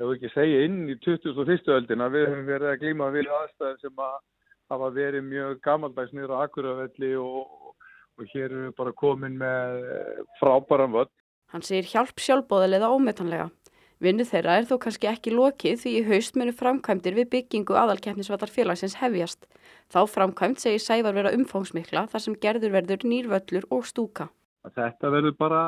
ef 0.00 0.12
ekki 0.16 0.30
segja, 0.34 0.64
inn 0.68 0.84
í 0.92 0.98
2001. 1.04 1.70
öldina. 1.78 2.10
Við 2.12 2.28
höfum 2.28 2.46
verið 2.48 2.70
að 2.70 2.80
glíma 2.82 3.10
við 3.14 3.32
aðstæðin 3.38 3.82
sem 3.82 4.04
að 4.06 4.16
hafa 4.72 4.90
verið 4.96 5.26
mjög 5.28 5.60
gammaldags 5.64 6.14
niður 6.14 6.36
á 6.36 6.44
Akureyravelli 6.44 7.12
og, 7.20 7.74
og 8.18 8.32
hér 8.32 8.48
erum 8.50 8.68
við 8.68 8.78
bara 8.80 8.96
komin 9.04 9.38
með 9.40 9.84
frábæran 10.40 10.94
völd. 10.94 11.12
Hann 11.54 11.64
segir 11.64 11.86
hjálp 11.90 12.20
sjálfbóðilega 12.20 12.90
ómetanlega. 12.90 13.50
Vinnu 14.02 14.26
þeirra 14.26 14.58
er 14.58 14.66
þó 14.68 14.74
kannski 14.82 15.08
ekki 15.08 15.32
lokið 15.34 15.80
því 15.84 15.92
í 16.00 16.04
haust 16.08 16.38
munu 16.38 16.52
framkvæmdir 16.56 17.14
við 17.18 17.30
byggingu 17.36 17.76
aðalkeppnisvallar 17.78 18.50
félagsins 18.50 18.98
hefjast. 18.98 19.46
Þá 19.92 20.00
framkvæmt 20.10 20.62
segir 20.62 20.82
Sævar 20.82 21.14
vera 21.14 21.32
umfóngsmikla 21.36 22.08
þar 22.10 22.24
sem 22.24 22.36
gerður 22.42 22.74
verður 22.74 23.06
nýrvöllur 23.06 23.68
og 23.70 23.86
stúka. 23.86 24.28
Þetta 24.74 25.12
verður 25.12 25.36
bara 25.38 25.62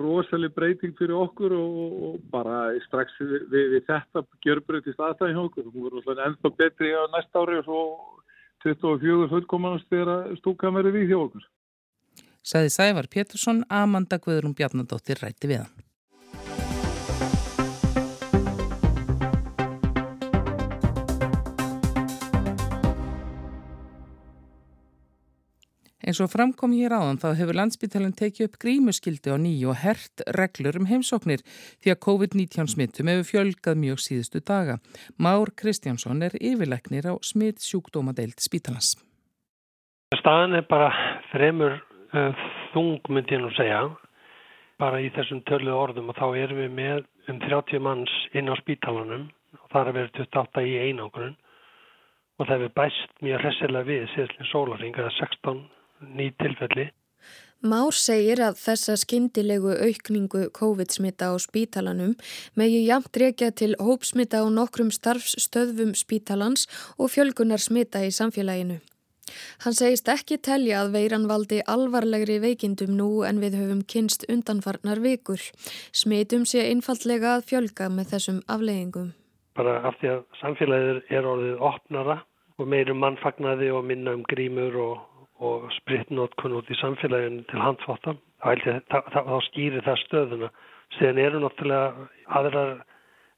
rosalega 0.00 0.54
breyting 0.54 0.94
fyrir 0.98 1.16
okkur 1.16 1.54
og, 1.56 1.78
og 2.08 2.18
bara 2.32 2.74
strax 2.86 3.14
við, 3.20 3.46
við, 3.52 3.66
við 3.76 3.86
þetta 3.88 4.24
gjörbreytist 4.44 5.00
aðstæðin 5.00 5.42
okkur. 5.46 5.70
Hún 5.72 5.88
verður 5.96 6.22
ennþá 6.26 6.52
betri 6.58 6.92
á 6.92 7.02
næsta 7.14 7.42
ári 7.44 7.60
og 7.62 7.68
svo 7.68 7.82
24 8.66 9.30
fullkomannast 9.32 9.88
þegar 9.92 10.34
stúkan 10.40 10.76
verður 10.76 10.98
við 10.98 11.12
hjá 11.12 11.18
okkur. 11.22 11.48
Saði 12.46 12.70
Sævar 12.70 13.08
Pétursson, 13.10 13.64
Amanda 13.70 14.20
Guðrún 14.22 14.54
Bjarnadóttir 14.54 15.18
rætti 15.22 15.50
við 15.50 15.64
hann. 15.64 15.86
Eins 26.06 26.20
og 26.22 26.28
framkom 26.30 26.70
hér 26.70 26.92
áðan 26.94 27.16
þá 27.18 27.32
hefur 27.34 27.56
landsbyttalinn 27.58 28.12
tekið 28.14 28.46
upp 28.46 28.60
grímuskildi 28.62 29.32
á 29.34 29.42
nýju 29.42 29.72
og 29.72 29.80
hert 29.82 30.22
reglur 30.36 30.78
um 30.78 30.86
heimsóknir 30.86 31.42
því 31.82 31.90
að 31.90 31.98
COVID-19 32.04 32.70
smittum 32.70 33.10
hefur 33.10 33.26
fjölgað 33.26 33.80
mjög 33.82 34.04
síðustu 34.04 34.38
daga. 34.38 34.76
Már 35.18 35.50
Kristjánsson 35.58 36.22
er 36.22 36.38
yfirleiknir 36.38 37.10
á 37.10 37.18
smitt 37.26 37.58
sjúkdómadeild 37.58 38.38
spítalans. 38.38 38.94
Staðan 40.14 40.54
er 40.54 40.68
bara 40.70 40.92
fremur 41.32 41.74
uh, 41.74 42.46
þung 42.70 43.02
myndi 43.10 43.34
ég 43.34 43.42
nú 43.42 43.50
segja 43.58 43.82
bara 44.78 45.02
í 45.02 45.10
þessum 45.10 45.42
törlu 45.50 45.74
orðum 45.74 46.14
og 46.14 46.22
þá 46.22 46.26
erum 46.38 46.62
við 46.62 46.74
með 46.78 47.04
um 47.32 47.42
30 47.50 47.82
manns 47.82 48.14
inn 48.30 48.46
á 48.46 48.54
spítalanum 48.62 49.26
og 49.58 49.70
það 49.74 49.88
er 49.90 49.98
verið 49.98 50.20
28 50.22 50.68
í 50.70 50.80
einangrun 50.86 51.34
og 52.38 52.46
það 52.46 52.60
hefur 52.60 52.76
bæst 52.78 53.24
mjög 53.26 53.42
hressilega 53.42 53.90
við 53.90 54.12
síðan 54.14 54.54
sólaring 54.54 54.94
eða 54.94 55.10
16 55.18 55.66
ný 56.00 56.30
tilfelli. 56.40 56.90
Már 57.64 57.94
segir 57.96 58.42
að 58.44 58.58
þessa 58.60 58.94
skyndilegu 59.00 59.72
aukningu 59.72 60.42
COVID-smita 60.54 61.32
á 61.32 61.34
spítalanum 61.40 62.12
megi 62.54 62.82
jamt 62.84 63.16
reykja 63.16 63.48
til 63.50 63.72
hópsmita 63.80 64.44
á 64.44 64.46
nokkrum 64.52 64.92
starfsstöðvum 64.92 65.96
spítalans 65.96 66.68
og 67.00 67.10
fjölgunar 67.16 67.58
smita 67.58 68.04
í 68.04 68.12
samfélaginu. 68.12 68.82
Hann 69.64 69.74
segist 69.74 70.08
ekki 70.12 70.36
telja 70.38 70.84
að 70.84 70.92
veiran 70.98 71.26
valdi 71.30 71.62
alvarlegri 71.66 72.36
veikindum 72.44 72.92
nú 73.00 73.08
en 73.26 73.40
við 73.42 73.56
höfum 73.58 73.82
kynst 73.88 74.28
undanfarnar 74.30 75.00
vikur. 75.02 75.40
Smitum 75.90 76.44
sé 76.46 76.68
einfallega 76.68 77.34
að 77.38 77.48
fjölga 77.50 77.88
með 77.90 78.12
þessum 78.12 78.44
afleggingum. 78.46 79.10
Bara 79.56 79.80
af 79.88 79.96
því 79.98 80.12
að 80.12 80.24
samfélagið 80.42 81.02
er 81.08 81.26
orðið 81.32 81.68
opnara 81.72 82.20
og 82.60 82.68
meirum 82.68 83.00
mannfagnaði 83.02 83.72
og 83.72 83.84
minna 83.88 84.14
um 84.14 84.24
grímur 84.28 84.76
og 84.84 85.15
og 85.44 85.70
spritnótkun 85.80 86.56
út 86.56 86.70
í 86.72 86.78
samfélaginu 86.80 87.44
til 87.50 87.60
handfóta 87.60 88.16
þá, 88.40 89.34
skýrir 89.50 89.84
það 89.84 90.02
stöðuna. 90.04 90.50
Síðan 90.96 91.18
eru 91.20 91.40
náttúrulega 91.42 92.06
aðrar 92.38 92.76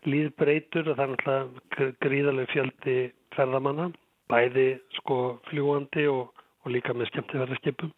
líðbreytur 0.06 0.92
og 0.92 0.98
það 0.98 1.04
er 1.04 1.14
náttúrulega 1.14 1.88
gríðarlega 2.04 2.52
fjöldi 2.52 2.98
ferðamanna 3.34 3.88
bæði 4.28 4.68
sko 4.98 5.38
fljúandi 5.48 6.04
og, 6.12 6.28
og 6.64 6.72
líka 6.74 6.94
með 6.94 7.10
skemmtifærðarskipum 7.12 7.92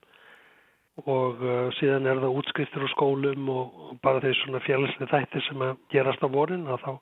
og 1.09 1.40
uh, 1.45 1.69
síðan 1.78 2.09
er 2.11 2.21
það 2.21 2.40
útskriftur 2.40 2.85
á 2.85 2.88
skólum 2.92 3.49
og, 3.52 3.78
og 3.90 4.00
bara 4.04 4.23
þeir 4.25 4.37
svona 4.40 4.62
félagslega 4.64 5.11
þættir 5.12 5.47
sem 5.47 5.64
að 5.64 5.78
gerast 5.92 6.25
á 6.25 6.28
vorin 6.33 6.66
þá, 6.69 6.92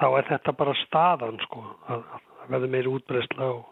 þá 0.00 0.06
er 0.08 0.28
þetta 0.30 0.56
bara 0.58 0.78
staðan 0.82 1.38
sko 1.46 1.62
að, 1.92 2.02
að 2.02 2.30
verður 2.54 2.72
meiri 2.74 2.92
útbreysla 2.92 3.50
og 3.52 3.62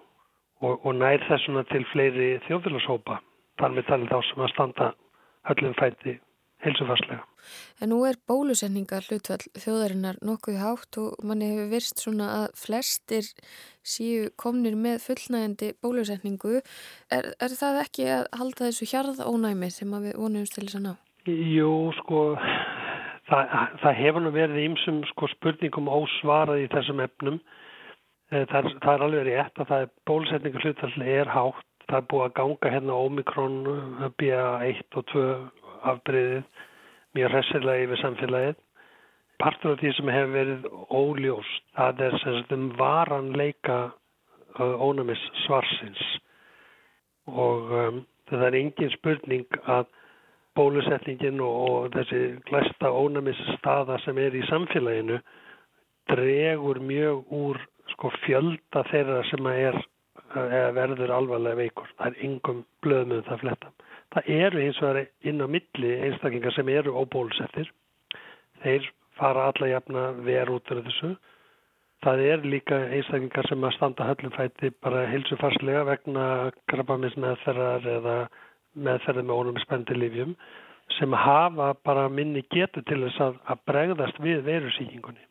og, 0.60 0.80
og 0.84 0.96
nær 0.96 1.22
þessuna 1.28 1.64
til 1.70 1.84
fleiri 1.92 2.32
þjóðfélagshópa 2.48 3.20
þar 3.60 3.76
með 3.76 3.88
talið 3.90 4.12
þá 4.12 4.18
sem 4.28 4.44
að 4.44 4.52
standa 4.54 4.90
höllum 5.48 5.76
fæti 5.78 6.18
heilsufarslega. 6.64 7.24
En 7.80 7.88
nú 7.92 8.02
er 8.04 8.18
bólusetningar 8.28 9.06
hlutvall 9.08 9.40
þjóðarinnar 9.56 10.18
nokkuð 10.24 10.58
hátt 10.60 10.98
og 11.00 11.22
manni 11.24 11.48
hefur 11.48 11.70
virst 11.72 12.02
svona 12.02 12.26
að 12.42 12.48
flestir 12.60 13.30
síu 13.80 14.28
komnir 14.40 14.76
með 14.76 15.00
fullnægandi 15.06 15.72
bólusetningu. 15.80 16.60
Er, 17.08 17.30
er 17.40 17.56
það 17.56 17.80
ekki 17.86 18.10
að 18.12 18.26
halda 18.42 18.68
þessu 18.68 18.90
hjarð 18.92 19.22
ónæmi 19.24 19.70
sem 19.72 19.96
við 20.04 20.18
vonumst 20.20 20.56
til 20.56 20.66
þess 20.66 20.80
að 20.80 20.86
ná? 20.90 20.92
Jú, 21.30 21.72
sko, 22.00 22.20
það, 23.30 23.56
það 23.80 23.98
hefur 24.02 24.24
nú 24.24 24.34
verið 24.36 24.62
ímsum 24.66 25.02
sko, 25.14 25.28
spurningum 25.36 25.88
ósvarað 25.92 26.66
í 26.66 26.70
þessum 26.72 27.02
efnum 27.04 27.40
það 28.30 28.56
er, 28.60 28.72
það 28.82 28.92
er 28.94 29.04
alveg 29.06 29.28
rétt 29.28 29.60
að 29.60 29.70
það 29.70 29.84
er 29.84 29.92
bólusetningu 30.10 30.64
hlutalli 30.64 31.12
er 31.18 31.30
hátt. 31.34 31.66
Það 31.90 31.96
er 31.98 32.08
búið 32.10 32.26
að 32.26 32.34
ganga 32.38 32.72
hérna 32.74 32.98
Omikron, 33.06 33.56
eh, 33.66 34.10
BA1 34.22 34.98
og 35.00 35.06
2 35.10 35.24
afbreyðið 35.90 36.66
mjög 37.18 37.32
hressilega 37.34 37.86
yfir 37.86 38.02
samfélagið. 38.04 38.58
Partur 39.40 39.72
af 39.72 39.80
því 39.80 39.92
sem 39.96 40.12
hefur 40.12 40.34
verið 40.36 40.66
óljóst, 40.92 41.64
það 41.74 42.02
er 42.06 42.18
sem 42.20 42.36
sagt 42.36 42.52
um 42.52 42.68
varanleika 42.78 43.78
ónumis 44.58 45.22
svarsins 45.46 46.00
og 47.30 47.70
um, 47.72 48.00
það 48.28 48.46
er 48.48 48.56
engin 48.58 48.92
spurning 48.96 49.58
að 49.70 49.86
bólusetningin 50.58 51.40
og, 51.44 51.58
og 51.70 51.94
þessi 51.94 52.22
glæsta 52.48 52.90
ónumis 52.90 53.38
staða 53.58 54.00
sem 54.04 54.18
er 54.18 54.34
í 54.34 54.42
samfélaginu 54.48 55.20
dregur 56.10 56.80
mjög 56.82 57.30
úr 57.30 57.60
sko 57.94 58.10
fjölda 58.24 58.84
þeirra 58.90 59.22
sem 59.30 59.46
er 59.52 59.78
verður 60.76 61.12
alvarlega 61.14 61.58
veikur. 61.58 61.90
Það 61.98 62.06
er 62.06 62.24
yngum 62.28 62.62
blöðum 62.84 63.16
um 63.18 63.26
það 63.26 63.42
fletta. 63.44 63.72
Það 64.14 64.30
eru 64.36 64.62
eins 64.62 64.78
og 64.80 64.86
það 64.86 65.00
er 65.00 65.30
inn 65.30 65.42
á 65.42 65.46
milli 65.46 65.90
einstaklingar 66.06 66.54
sem 66.54 66.68
eru 66.68 66.94
óbólusettir. 66.98 67.70
Þeir 68.62 68.88
fara 69.18 69.50
alla 69.50 69.68
jafna 69.70 70.06
ver 70.26 70.50
út 70.50 70.70
af 70.70 70.82
þessu. 70.86 71.12
Það 72.04 72.22
er 72.26 72.46
líka 72.46 72.78
einstaklingar 72.96 73.48
sem 73.48 73.64
að 73.66 73.76
standa 73.76 74.08
höllum 74.08 74.34
fæti 74.34 74.72
bara 74.82 75.06
hilsufarslega 75.10 75.84
vegna 75.88 76.24
krabbamins 76.70 77.16
meðferðar 77.20 77.86
eða 77.98 78.16
meðferði 78.74 79.26
með 79.26 79.40
ónum 79.42 79.62
spendi 79.64 79.98
lífjum 79.98 80.36
sem 80.98 81.12
hafa 81.14 81.74
bara 81.86 82.08
minni 82.10 82.42
getu 82.50 82.82
til 82.82 83.02
þess 83.04 83.20
að, 83.22 83.36
að 83.46 83.60
bregðast 83.70 84.22
við 84.22 84.40
verusíkingunni. 84.46 85.22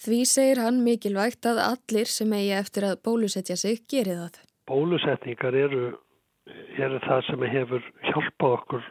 Því 0.00 0.18
segir 0.24 0.58
hann 0.64 0.78
mikilvægt 0.80 1.44
að 1.44 1.58
allir 1.60 2.08
sem 2.08 2.30
eigi 2.32 2.54
eftir 2.56 2.86
að 2.88 3.02
bólusetja 3.04 3.56
sig 3.60 3.82
geri 3.92 4.14
það. 4.16 4.38
Bólusetningar 4.70 5.58
eru, 5.60 5.82
eru 6.80 7.00
það 7.04 7.20
sem 7.26 7.44
hefur 7.54 7.84
hjálpað 8.08 8.54
okkur 8.56 8.86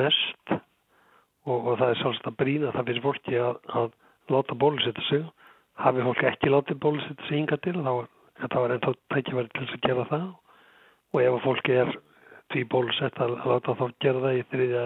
mest 0.00 0.52
og, 0.52 1.56
og 1.56 1.78
það 1.80 1.86
er 1.88 2.00
svolítið 2.02 2.28
að 2.28 2.36
brína 2.42 2.74
það 2.74 2.90
fyrir 2.90 3.06
fólki 3.06 3.40
að, 3.40 3.56
að 3.80 3.88
láta 4.34 4.58
bólusetja 4.66 5.06
sig. 5.08 5.24
Hafi 5.80 6.04
fólki 6.10 6.28
ekki 6.28 6.52
látið 6.52 6.80
bólusetja 6.84 7.28
sig 7.30 7.40
yngar 7.40 7.64
til 7.64 7.78
þá 7.80 7.92
er 7.94 8.52
það 8.52 8.76
ennþá 8.76 8.94
tækjaværi 9.14 9.54
til 9.54 9.64
þess 9.64 9.78
að 9.78 9.88
gera 9.88 10.08
það 10.12 10.30
og 11.14 11.20
ef 11.24 11.42
fólki 11.46 11.78
er 11.86 11.96
því 12.52 12.68
bólusett 12.74 13.24
að 13.24 13.38
láta 13.48 13.78
þá 13.80 13.84
gera 14.04 14.26
það 14.26 14.42
í 14.42 14.46
þriðja 14.52 14.84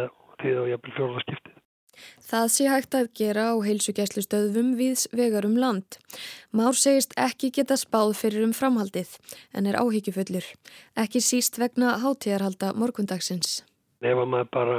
og 0.62 0.70
jafnvel 0.70 0.98
fjórðarskiptið. 1.00 1.47
Það 2.28 2.46
sé 2.54 2.68
hægt 2.68 2.96
að 2.98 3.08
gera 3.16 3.46
á 3.52 3.54
heilsugjæslu 3.64 4.24
stöðvum 4.26 4.74
við 4.76 5.06
vegarum 5.16 5.56
land. 5.56 5.96
Már 6.52 6.76
segist 6.76 7.14
ekki 7.16 7.50
geta 7.56 7.78
spáð 7.80 8.14
fyrir 8.20 8.44
um 8.44 8.52
framhaldið 8.56 9.14
en 9.56 9.70
er 9.70 9.78
áhyggjufullur. 9.80 10.44
Ekki 10.96 11.22
síst 11.24 11.56
vegna 11.60 11.96
hátíðarhalda 12.02 12.74
morgundagsins. 12.76 13.62
Ef 14.04 14.20
maður 14.24 14.52
bara 14.52 14.78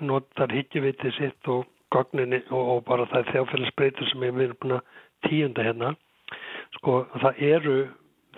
notar 0.00 0.50
higgjuvitið 0.50 1.18
sitt 1.18 1.48
og 1.52 1.66
gogninni 1.92 2.40
og, 2.50 2.62
og 2.76 2.84
bara 2.88 3.06
það 3.12 3.20
er 3.20 3.32
þjáfélagsbreytur 3.34 4.10
sem 4.10 4.24
við 4.24 4.46
erum 4.46 4.60
búin 4.62 4.78
að 4.78 4.86
tíunda 5.28 5.66
hérna. 5.66 5.92
Sko 6.78 6.96
það 7.20 7.42
eru, 7.52 7.76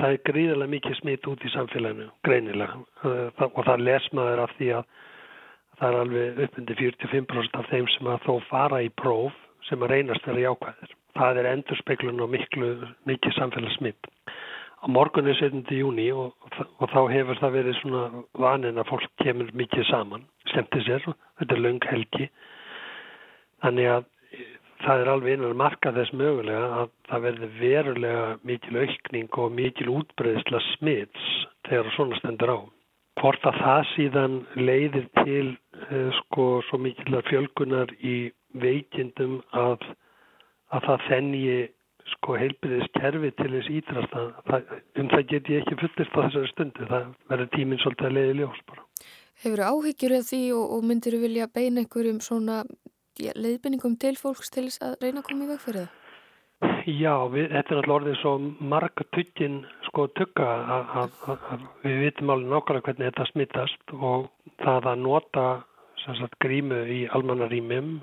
það 0.01 0.17
er 0.17 0.23
gríðilega 0.29 0.73
mikið 0.75 0.99
smitt 1.01 1.29
út 1.31 1.47
í 1.47 1.53
samfélaginu, 1.55 2.11
greinilega. 2.27 2.83
Og 3.47 3.63
það 3.63 3.87
les 3.87 4.11
maður 4.17 4.45
af 4.45 4.55
því 4.59 4.71
að 4.81 4.89
það 5.79 5.89
er 5.89 6.01
alveg 6.01 6.43
uppmyndi 6.47 6.77
45% 6.81 7.59
af 7.61 7.71
þeim 7.71 7.89
sem 7.95 8.11
að 8.11 8.27
þó 8.27 8.35
fara 8.51 8.83
í 8.85 8.91
próf 9.03 9.37
sem 9.69 9.83
að 9.83 9.95
reynast 9.95 10.27
vera 10.29 10.47
jákvæðir. 10.49 10.95
Það 11.15 11.41
er 11.41 11.51
endurspeiklun 11.53 12.25
og 12.25 12.33
miklu 12.33 12.71
mikið 13.09 13.37
samfélagsmynd. 13.39 14.09
Á 14.85 14.87
morgun 14.93 15.31
er 15.31 15.39
17. 15.39 15.63
júni 15.79 16.11
og, 16.13 16.35
og 16.83 16.91
þá 16.93 17.01
hefur 17.09 17.39
það 17.41 17.55
verið 17.59 17.79
svona 17.79 18.25
vanin 18.37 18.81
að 18.81 18.91
fólk 18.91 19.07
kemur 19.23 19.53
mikið 19.57 19.87
saman, 19.89 20.27
stemti 20.51 20.83
sér 20.85 21.07
og 21.09 21.17
þetta 21.41 21.57
er 21.57 21.63
laung 21.65 21.87
helgi. 21.89 22.29
Þannig 23.65 23.89
að 23.95 24.11
það 24.85 25.01
er 25.01 25.11
alveg 25.15 25.39
einan 25.39 25.57
marka 25.57 25.95
þess 25.97 26.13
mögulega 26.19 26.83
að 26.83 26.93
það 27.09 27.25
verður 27.29 27.55
verulega 27.63 28.27
mikil 28.45 28.81
aukning 28.83 29.41
og 29.41 29.55
mikil 29.57 29.93
útbreyðsla 29.95 30.61
smitts 30.75 31.31
þegar 31.69 31.93
svona 31.97 32.21
stendur 32.21 32.53
á. 32.53 32.59
Hvort 33.21 33.47
að 33.49 33.61
það 33.61 33.83
síðan 33.93 34.35
leiðir 34.59 35.07
til 35.23 35.47
uh, 35.55 36.11
sko 36.21 36.49
svo 36.69 36.81
mikilvæg 36.83 37.31
fjölgunar 37.31 37.95
í 38.03 38.17
veikindum 38.61 39.41
að, 39.55 39.83
að 40.75 40.87
það 40.89 41.09
þennji 41.09 41.59
sko 42.13 42.37
heilbyrðis 42.39 42.91
kerfi 42.99 43.31
til 43.39 43.51
þess 43.55 43.71
ídrast 43.79 44.17
um 44.19 45.11
það 45.13 45.27
get 45.31 45.51
ég 45.53 45.63
ekki 45.63 45.79
fullist 45.81 46.17
á 46.17 46.21
þessari 46.27 46.51
stundu, 46.53 46.89
það 46.91 47.07
verður 47.33 47.53
tíminn 47.55 47.81
svolítið 47.83 48.09
að 48.11 48.17
leiði 48.19 48.35
ljós 48.41 48.63
bara. 48.69 48.87
Hefur 49.45 49.65
áhyggjur 49.71 50.17
af 50.19 50.27
því 50.29 50.43
og, 50.55 50.65
og 50.77 50.89
myndir 50.91 51.17
þú 51.17 51.23
vilja 51.25 51.51
beina 51.55 51.83
einhverjum 51.83 52.21
svona 52.23 52.63
ja, 53.19 53.35
leiðbyningum 53.35 53.97
til 54.01 54.15
fólks 54.21 54.53
til 54.53 54.69
þess 54.69 54.85
að 54.85 54.99
reyna 55.03 55.23
að 55.23 55.31
koma 55.31 55.47
í 55.47 55.53
veg 55.55 55.63
fyrir 55.65 55.87
það? 55.87 56.04
Já, 56.85 57.15
við, 57.33 57.47
þetta 57.49 57.73
er 57.73 57.79
alltaf 57.81 57.95
orðið 57.95 58.17
svo 58.21 58.31
marga 58.73 59.05
tuggin 59.17 59.61
sko 59.87 60.05
tugga 60.19 60.49
að 61.01 61.15
við 61.81 62.03
vitum 62.03 62.33
alveg 62.35 62.51
nákvæmlega 62.53 62.85
hvernig 62.89 63.09
þetta 63.09 63.27
smittast 63.31 63.95
og 63.95 64.27
það 64.61 64.91
að 64.91 65.01
nota 65.01 65.45
sagt, 66.05 66.37
grímu 66.45 66.83
í 66.93 66.99
almannarýmum 67.17 67.95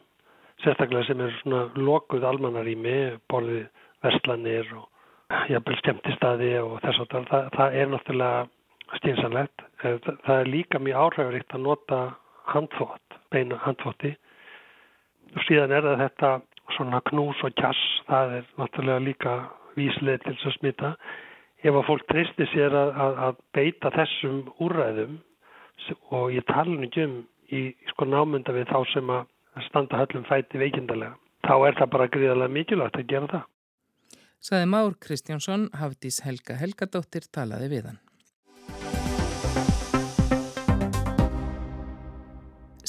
sérstaklega 0.63 1.05
sem 1.11 1.21
er 1.21 1.35
svona 1.41 1.67
lokuð 1.77 2.25
almannarými 2.25 2.95
borðið 3.29 3.67
verslanir 4.01 4.73
og 4.77 5.45
jafnvel 5.51 5.77
skemmtistadi 5.83 6.51
og 6.63 6.79
þess 6.81 7.03
að 7.05 7.29
það, 7.29 7.47
það 7.55 7.77
er 7.77 7.91
náttúrulega 7.91 8.97
stínsanlegt. 8.97 9.65
Eh, 9.83 9.97
það 10.25 10.35
er 10.39 10.49
líka 10.49 10.81
mjög 10.81 11.05
áhræðurikt 11.05 11.55
að 11.55 11.65
nota 11.67 11.99
handþótt, 12.51 13.19
beina 13.31 13.61
handþótti 13.61 14.15
og 15.31 15.45
síðan 15.47 15.71
er 15.77 15.85
það 15.85 16.01
þetta 16.05 16.31
svona 16.75 17.01
knús 17.09 17.41
og 17.45 17.55
kjass, 17.59 17.81
það 18.07 18.37
er 18.37 18.47
náttúrulega 18.61 19.05
líka 19.05 19.35
víslega 19.77 20.23
til 20.23 20.35
þess 20.35 20.49
að 20.49 20.57
smita. 20.59 20.93
Ef 21.61 21.75
að 21.77 21.87
fólk 21.87 22.07
tristi 22.09 22.47
sér 22.51 22.75
að, 22.75 22.93
að, 23.05 23.19
að 23.27 23.41
beita 23.57 23.91
þessum 23.95 24.39
úræðum 24.63 25.19
og 26.13 26.31
ég 26.33 26.45
tala 26.49 26.77
ekki 26.87 27.05
um 27.05 27.19
í 27.51 27.63
sko 27.91 28.07
námynda 28.07 28.55
við 28.55 28.69
þá 28.71 28.79
sem 28.93 29.11
að 29.13 29.27
standa 29.67 29.99
höllum 29.99 30.25
fæti 30.29 30.61
veikindalega, 30.61 31.17
þá 31.47 31.55
er 31.67 31.79
það 31.81 31.91
bara 31.97 32.11
gríðarlega 32.13 32.55
mikilvægt 32.57 33.01
að 33.01 33.09
gera 33.11 33.31
það. 33.35 33.45
Saði 34.41 34.71
Már 34.71 34.95
Kristjánsson, 35.05 35.67
Hafdís 35.77 36.23
Helga 36.25 36.57
Helgadóttir 36.57 37.29
talaði 37.29 37.69
við 37.75 37.91
hann. 37.91 39.00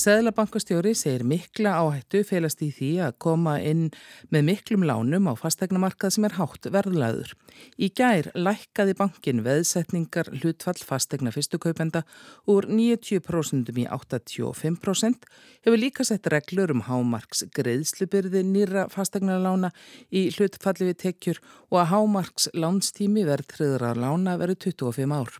Sæðlabankastjóri 0.02 0.96
segir 0.98 1.22
mikla 1.28 1.76
áhættu 1.78 2.24
felast 2.26 2.62
í 2.64 2.72
því 2.74 2.88
að 3.06 3.12
koma 3.22 3.52
inn 3.62 3.84
með 4.34 4.46
miklum 4.48 4.86
lánum 4.88 5.28
á 5.30 5.38
fastegnamarkað 5.38 6.14
sem 6.16 6.26
er 6.26 6.34
hátt 6.40 6.66
verðlaður. 6.74 7.30
Í 7.78 7.92
gær 7.94 8.32
lækkaði 8.34 8.96
bankin 8.98 9.44
veðsetningar 9.44 10.32
hlutfall 10.40 10.80
fastegna 10.82 11.30
fyrstukaupenda 11.34 12.02
úr 12.50 12.66
90% 12.66 13.70
í 13.70 13.86
85%, 13.86 15.30
hefur 15.62 15.78
líka 15.78 16.08
sett 16.08 16.26
reglur 16.34 16.74
um 16.74 16.82
hámarks 16.88 17.44
greiðslubyrði 17.54 18.42
nýra 18.48 18.88
fastegnalána 18.90 19.70
í 20.10 20.26
hlutfalli 20.34 20.90
við 20.90 21.00
tekjur 21.06 21.42
og 21.70 21.84
að 21.84 21.90
hámarks 21.94 22.50
lánstími 22.58 23.28
verðtriðra 23.30 23.94
lána 23.94 24.34
verið 24.42 24.64
25 24.72 25.18
ár. 25.20 25.38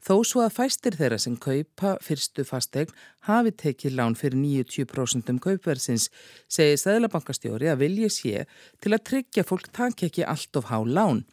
Þó 0.00 0.22
svo 0.24 0.40
að 0.46 0.54
fæstir 0.56 0.94
þeirra 0.96 1.18
sem 1.20 1.34
kaupa 1.36 1.96
fyrstu 2.00 2.44
fastegn 2.48 2.92
hafi 3.28 3.52
tekið 3.52 3.98
lán 3.98 4.14
fyrir 4.16 4.38
90% 4.40 5.28
um 5.28 5.40
kaupverðsins, 5.44 6.06
segir 6.48 6.80
Sæðlabankastjóri 6.80 7.68
að 7.68 7.82
vilja 7.82 8.08
sé 8.14 8.46
til 8.80 8.94
að 8.96 9.04
tryggja 9.10 9.44
fólk 9.44 9.68
takk 9.76 10.06
ekki 10.08 10.24
allt 10.24 10.56
of 10.56 10.70
há 10.70 10.80
lán. 10.88 11.26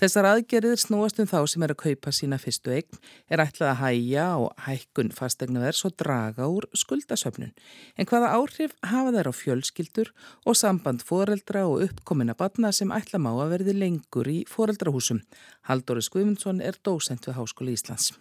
Þessar 0.00 0.30
aðgerðir 0.30 0.80
snúast 0.80 1.20
um 1.20 1.28
þá 1.28 1.36
sem 1.50 1.66
er 1.66 1.74
að 1.74 1.82
kaupa 1.82 2.14
sína 2.16 2.38
fyrstu 2.40 2.72
eign, 2.72 2.98
er 3.28 3.44
ætlað 3.44 3.74
að 3.74 3.80
hæja 3.82 4.26
og 4.40 4.64
hækkun 4.64 5.12
fastegnaverðs 5.12 5.84
og 5.84 5.96
draga 6.00 6.48
úr 6.48 6.68
skuldasöfnun. 6.72 7.52
En 7.98 8.08
hvaða 8.08 8.32
áhrif 8.38 8.72
hafa 8.88 9.12
þær 9.18 9.30
á 9.30 9.32
fjölskyldur 9.36 10.14
og 10.48 10.56
samband 10.56 11.04
foreldra 11.04 11.66
og 11.68 11.84
uppkomina 11.90 12.38
batna 12.38 12.72
sem 12.72 12.94
ætla 12.94 13.20
má 13.20 13.34
að 13.34 13.58
verði 13.58 13.76
lengur 13.84 14.32
í 14.32 14.40
foreldrahúsum? 14.48 15.20
Halldóri 15.68 16.04
Skvimundsson 16.06 16.64
er 16.64 16.80
dósent 16.80 17.28
við 17.28 17.38
Háskóli 17.38 17.76
Íslands. 17.76 18.13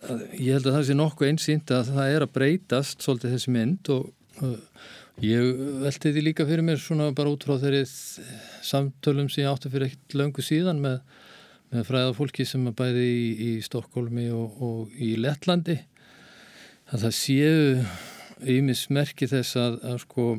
Ég 0.00 0.54
held 0.54 0.64
að 0.64 0.78
það 0.78 0.84
sé 0.88 0.94
nokkuð 0.96 1.28
einsýnt 1.28 1.70
að 1.76 1.90
það 1.92 2.14
er 2.14 2.24
að 2.24 2.32
breytast 2.32 3.04
svolítið 3.04 3.34
þessi 3.34 3.52
mynd 3.52 3.90
og 3.92 4.06
uh, 4.46 4.54
ég 5.20 5.58
velti 5.82 6.12
því 6.14 6.22
líka 6.24 6.46
fyrir 6.48 6.64
mér 6.64 6.80
svona 6.80 7.10
bara 7.16 7.32
út 7.34 7.44
frá 7.44 7.58
þeirri 7.60 7.82
samtölum 8.64 9.28
sem 9.28 9.44
ég 9.44 9.50
átti 9.50 9.72
fyrir 9.72 9.90
ekkert 9.90 10.16
löngu 10.16 10.44
síðan 10.44 10.80
með, 10.80 11.02
með 11.74 11.84
fræða 11.90 12.14
fólki 12.16 12.46
sem 12.48 12.64
er 12.70 12.76
bæði 12.78 13.04
í, 13.10 13.26
í 13.44 13.50
Stokkólmi 13.66 14.30
og, 14.32 14.62
og 14.64 14.96
í 14.96 15.12
Lettlandi. 15.20 15.76
Að 16.90 17.04
það 17.04 17.14
séu 17.18 17.84
ymismerki 18.56 19.28
þess 19.28 19.60
að, 19.60 19.76
að 19.84 20.00
sko 20.06 20.30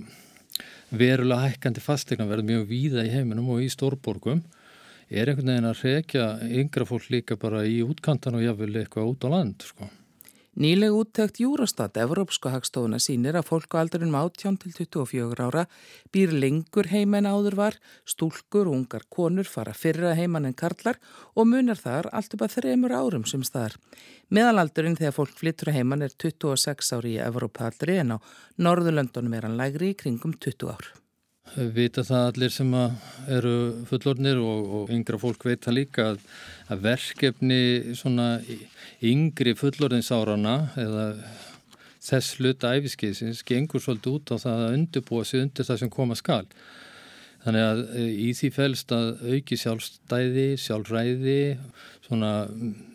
verulega 0.90 1.52
hækkandi 1.52 1.86
fastegna 1.86 2.26
verður 2.28 2.50
mjög 2.50 2.66
víða 2.74 3.06
í 3.06 3.14
heiminum 3.14 3.54
og 3.54 3.62
í 3.62 3.70
stórborgum 3.72 4.42
er 5.12 5.30
einhvern 5.30 5.52
veginn 5.52 5.68
að 5.68 5.82
rekja 5.86 6.28
yngra 6.62 6.88
fólk 6.88 7.10
líka 7.12 7.36
bara 7.40 7.66
í 7.68 7.82
útkantan 7.84 8.40
og 8.40 8.46
jáfnvel 8.46 8.78
eitthvað 8.80 9.10
út 9.12 9.28
á 9.28 9.30
land 9.36 9.66
sko. 9.68 9.90
Nýleg 10.52 10.92
úttækt 10.92 11.38
Júrastat, 11.40 11.96
Evrópsko 11.96 12.50
hagstofuna, 12.52 12.98
sínir 13.00 13.38
að 13.40 13.46
fólk 13.48 13.72
á 13.72 13.80
aldurinn 13.80 14.12
18 14.12 14.58
til 14.60 14.74
24 14.76 15.46
ára 15.48 15.64
býr 16.12 16.34
lengur 16.36 16.90
heima 16.92 17.22
en 17.22 17.30
áður 17.32 17.56
var, 17.56 17.78
stúlkur 18.04 18.68
ungar 18.68 19.08
konur 19.08 19.48
fara 19.48 19.72
fyrra 19.72 20.12
heiman 20.20 20.50
en 20.50 20.54
karlar 20.54 21.00
og 21.40 21.48
munar 21.48 21.80
þar 21.80 22.12
allt 22.12 22.36
upp 22.36 22.44
að 22.44 22.58
þreymur 22.58 22.92
árum 22.92 23.24
sem 23.24 23.48
staðar. 23.48 23.80
Meðalaldurinn 24.28 25.00
þegar 25.00 25.16
fólk 25.22 25.40
flyttur 25.40 25.72
heiman 25.72 26.04
er 26.04 26.12
26 26.20 26.98
ári 27.00 27.16
í 27.16 27.22
Evrópa 27.24 27.72
aldri 27.72 28.02
en 28.04 28.16
á 28.16 28.24
Norðurlöndunum 28.60 29.40
er 29.40 29.48
hann 29.48 29.60
lægri 29.60 29.96
í 29.96 30.02
kringum 30.04 30.36
20 30.36 30.68
ár 30.76 30.92
vita 31.76 32.04
það 32.08 32.28
allir 32.30 32.54
sem 32.54 32.74
eru 33.28 33.54
fullornir 33.90 34.40
og, 34.40 34.74
og 34.78 34.92
yngra 34.94 35.20
fólk 35.20 35.46
veit 35.50 35.64
það 35.66 35.78
líka 35.78 36.06
að, 36.14 36.22
að 36.72 36.84
verkefni 36.86 37.62
svona 37.98 38.28
yngri 39.04 39.56
fullorðinsárana 39.60 40.56
eða 40.80 41.08
þess 42.02 42.38
hluta 42.40 42.72
æfiskeiðsins 42.78 43.44
gengur 43.46 43.84
svolítið 43.84 44.16
út 44.18 44.34
á 44.34 44.36
það 44.42 44.64
að 44.66 44.78
undirbúa 44.78 45.26
sig 45.28 45.44
undir 45.46 45.68
það 45.68 45.82
sem 45.84 45.92
koma 45.94 46.18
skal. 46.18 46.46
Þannig 47.42 47.66
að 47.66 47.82
e, 47.98 48.06
í 48.30 48.30
því 48.38 48.50
fælst 48.54 48.94
að 48.94 49.12
auki 49.34 49.58
sjálfstæði, 49.58 50.48
sjálfræði, 50.62 51.42
svona 52.06 52.32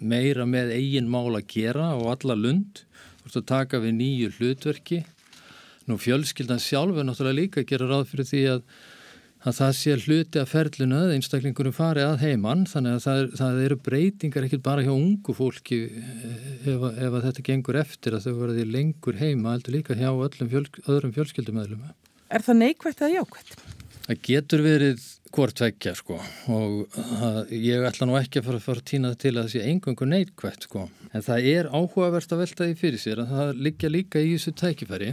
meira 0.00 0.46
með 0.46 0.72
eigin 0.76 1.10
mál 1.10 1.34
að 1.34 1.48
gera 1.50 1.92
og 1.98 2.12
alla 2.14 2.38
lund, 2.38 2.82
að 3.26 3.42
taka 3.46 3.80
við 3.82 3.96
nýju 3.98 4.32
hlutverki 4.36 5.00
Nú 5.86 5.98
fjölskyldan 6.02 6.62
sjálf 6.62 6.98
er 6.98 7.06
náttúrulega 7.06 7.38
líka 7.40 7.62
að 7.62 7.68
gera 7.70 7.86
ráð 7.90 8.08
fyrir 8.10 8.26
því 8.26 8.40
að, 8.50 8.62
að 9.46 9.58
það 9.60 9.74
sé 9.78 9.96
hluti 10.02 10.40
að 10.40 10.48
ferluna 10.50 11.02
að 11.04 11.12
einstaklingurum 11.16 11.76
fari 11.76 12.02
að 12.02 12.24
heimann 12.24 12.64
þannig 12.66 12.96
að 12.96 13.04
það, 13.04 13.20
er, 13.20 13.28
það 13.40 13.60
eru 13.66 13.78
breytingar 13.88 14.48
ekkert 14.48 14.64
bara 14.66 14.86
hjá 14.86 14.92
ungu 14.96 15.36
fólki 15.36 15.78
ef, 15.92 16.72
ef 16.74 17.06
að 17.12 17.20
þetta 17.28 17.46
gengur 17.50 17.78
eftir 17.84 18.18
að 18.18 18.26
þau 18.26 18.40
verði 18.40 18.66
lengur 18.70 19.20
heima 19.20 19.54
heldur 19.54 19.78
líka 19.78 19.98
hjá 19.98 20.10
öllum 20.10 20.50
fjöl, 20.50 20.64
öðrum 20.88 21.14
fjölskyldumöðlum. 21.14 21.86
Er 22.34 22.42
það 22.42 22.60
neikvægt 22.64 23.04
eða 23.06 23.20
jákvægt? 23.20 23.54
Það 24.06 24.20
getur 24.26 24.62
verið 24.62 25.06
hvort 25.34 25.60
vekja 25.60 25.94
sko 25.98 26.18
og 26.50 26.96
það, 26.96 27.38
ég 27.54 27.86
ætla 27.86 28.06
nú 28.08 28.18
ekki 28.18 28.40
að 28.40 28.48
fara 28.48 28.60
að 28.60 28.66
fara 28.66 28.82
að 28.82 28.90
týna 28.90 29.10
það 29.12 29.22
til 29.22 29.32
að 29.32 29.40
það 29.40 29.48
sé 29.54 29.64
engungu 29.70 30.10
neikvægt 30.10 30.66
sko 30.68 30.84
en 31.12 31.24
það 31.26 31.48
er 31.52 31.70
áhugavert 31.70 32.34
að 32.34 32.42
velta 32.42 32.68
því 32.68 32.76
fyrir 32.80 33.02
sér 33.02 33.22
að 33.22 33.32
það 33.34 33.64
liggja 33.66 33.90
líka 33.92 34.22
í 34.22 34.36
þessu 34.36 34.54
tækifæri 34.62 35.10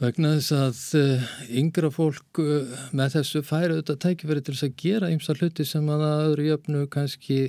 vegna 0.00 0.36
þess 0.38 0.52
að 0.56 0.82
uh, 0.98 1.32
yngra 1.60 1.90
fólk 1.92 2.40
uh, 2.40 2.76
með 2.96 3.16
þessu 3.18 3.42
færa 3.44 3.76
auðvitað 3.76 3.98
tækifæri 4.06 4.44
til 4.44 4.54
þess 4.54 4.68
að 4.68 4.76
gera 4.82 5.10
ymsa 5.12 5.36
hluti 5.36 5.66
sem 5.68 5.90
að 5.92 6.04
öðru 6.08 6.46
jöfnu 6.48 6.84
kannski, 6.92 7.40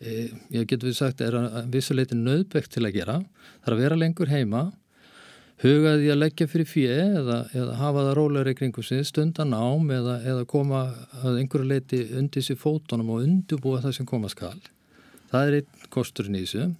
eh, 0.00 0.30
ég 0.54 0.68
getur 0.70 0.88
við 0.88 0.98
sagt, 0.98 1.20
er 1.20 1.36
að 1.36 1.72
vissuleiti 1.74 2.16
nöðbækt 2.18 2.72
til 2.74 2.86
að 2.86 2.96
gera. 2.96 3.18
Það 3.62 3.68
er 3.68 3.76
að 3.76 3.82
vera 3.84 4.00
lengur 4.00 4.32
heima, 4.32 4.62
hugaði 5.62 6.10
að 6.10 6.20
leggja 6.22 6.48
fyrir 6.50 6.66
fjö 6.66 6.96
eða, 7.20 7.38
eða 7.54 7.76
hafa 7.78 8.06
það 8.08 8.14
rólega 8.18 8.54
í 8.54 8.58
kringum 8.58 8.86
sig, 8.86 9.04
stundan 9.06 9.54
ám 9.54 9.92
eða, 9.94 10.16
eða 10.26 10.46
koma 10.50 10.86
að 11.22 11.42
einhverju 11.42 11.68
leiti 11.68 12.00
undir 12.18 12.42
sér 12.42 12.58
fótonum 12.58 13.12
og 13.14 13.26
undurbúa 13.28 13.82
það 13.84 13.98
sem 14.00 14.08
koma 14.08 14.32
skal. 14.32 14.56
Það 15.30 15.46
er 15.46 15.58
einn 15.60 15.86
kosturinn 15.92 16.40
í 16.40 16.42
þessu. 16.46 16.72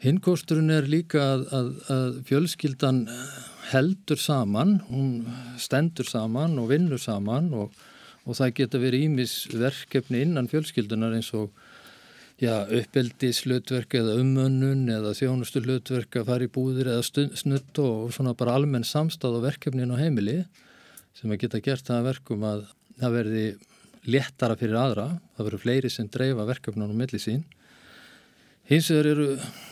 Hinn 0.00 0.18
kosturinn 0.24 0.72
er 0.72 0.88
líka 0.88 1.20
að, 1.20 1.46
að, 1.52 1.70
að 1.92 2.18
fjölskyldan 2.26 3.04
heldur 3.70 4.18
saman, 4.18 4.78
hún 4.90 5.26
stendur 5.60 6.08
saman 6.08 6.58
og 6.58 6.70
vinnur 6.72 7.00
saman 7.00 7.52
og, 7.54 7.74
og 8.26 8.38
það 8.38 8.54
geta 8.58 8.80
verið 8.82 9.06
ímis 9.08 9.34
verkefni 9.52 10.24
innan 10.26 10.50
fjölskyldunar 10.50 11.14
eins 11.16 11.30
og 11.38 11.52
já, 12.40 12.64
uppeldi 12.64 13.30
slutverk 13.36 13.94
eða 14.00 14.16
umönnun 14.20 14.88
eða 14.90 15.14
þjónustu 15.18 15.62
slutverk 15.62 16.20
að 16.20 16.28
fara 16.32 16.46
í 16.46 16.52
búðir 16.52 16.90
eða 16.94 17.28
snutt 17.38 17.82
og 17.82 18.10
svona 18.16 18.34
bara 18.38 18.56
almenn 18.58 18.86
samstáð 18.86 19.38
og 19.38 19.46
verkefnin 19.48 19.92
á 19.92 20.00
heimili 20.00 20.40
sem 21.18 21.30
að 21.30 21.44
geta 21.44 21.62
gert 21.64 21.86
það 21.86 22.06
verkum 22.10 22.46
að 22.48 22.66
það 23.00 23.16
verði 23.16 23.46
léttara 24.10 24.56
fyrir 24.56 24.78
aðra, 24.80 25.08
það 25.36 25.46
verður 25.46 25.64
fleiri 25.64 25.90
sem 25.92 26.08
dreifa 26.08 26.46
verkefnunum 26.48 26.96
millir 26.96 27.20
sín. 27.20 27.42
Hins 28.70 28.88
vegar 28.92 29.10
eru 29.10 29.26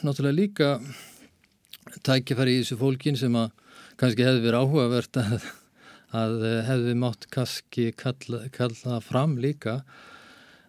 náttúrulega 0.04 0.36
líka 0.36 0.68
tækifæri 2.04 2.58
í 2.58 2.62
þessu 2.62 2.76
fólkin 2.80 3.16
sem 3.16 3.36
að 3.38 3.54
kannski 3.98 4.26
hefði 4.26 4.44
verið 4.46 4.60
áhugavert 4.62 5.20
að, 5.22 5.48
að 6.16 6.36
hefði 6.68 6.94
mátt 7.02 7.28
kannski 7.34 7.90
kalla, 7.98 8.44
kalla 8.54 9.00
fram 9.04 9.36
líka 9.42 9.80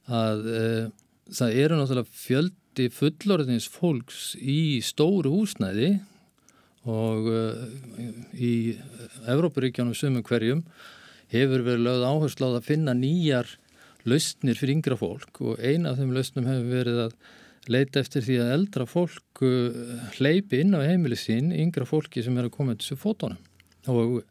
að 0.10 0.48
e, 0.50 0.64
það 1.36 1.58
eru 1.64 1.80
náttúrulega 1.80 2.22
fjöldi 2.24 2.88
fullorðins 2.94 3.68
fólks 3.70 4.34
í 4.40 4.80
stóru 4.86 5.34
húsnæði 5.36 5.98
og 6.90 7.28
uh, 7.28 7.66
í 8.34 8.78
Evrópuríkjánum 9.30 9.98
sumum 9.98 10.24
hverjum 10.26 10.64
hefur 11.34 11.66
verið 11.66 11.86
lögð 11.86 12.06
áherslu 12.08 12.50
á 12.50 12.52
að 12.56 12.70
finna 12.70 12.96
nýjar 12.98 13.52
lausnir 14.08 14.58
fyrir 14.58 14.78
yngra 14.78 14.98
fólk 15.00 15.42
og 15.44 15.60
eina 15.60 15.92
af 15.92 16.00
þeim 16.00 16.16
lausnum 16.16 16.48
hefur 16.48 16.72
verið 16.72 17.02
að 17.04 17.18
leita 17.68 18.04
eftir 18.04 18.24
því 18.26 18.38
að 18.44 18.52
eldra 18.56 18.86
fólk 18.90 19.44
uh, 19.46 20.04
hleypi 20.18 20.62
inn 20.64 20.78
á 20.78 20.82
heimili 20.86 21.18
sín 21.20 21.52
yngra 21.56 21.88
fólki 21.90 22.24
sem 22.26 22.38
er 22.40 22.50
að 22.50 22.56
koma 22.56 22.76
til 22.76 22.86
þessu 22.86 23.00
fótónum 23.02 23.42
og 23.90 24.22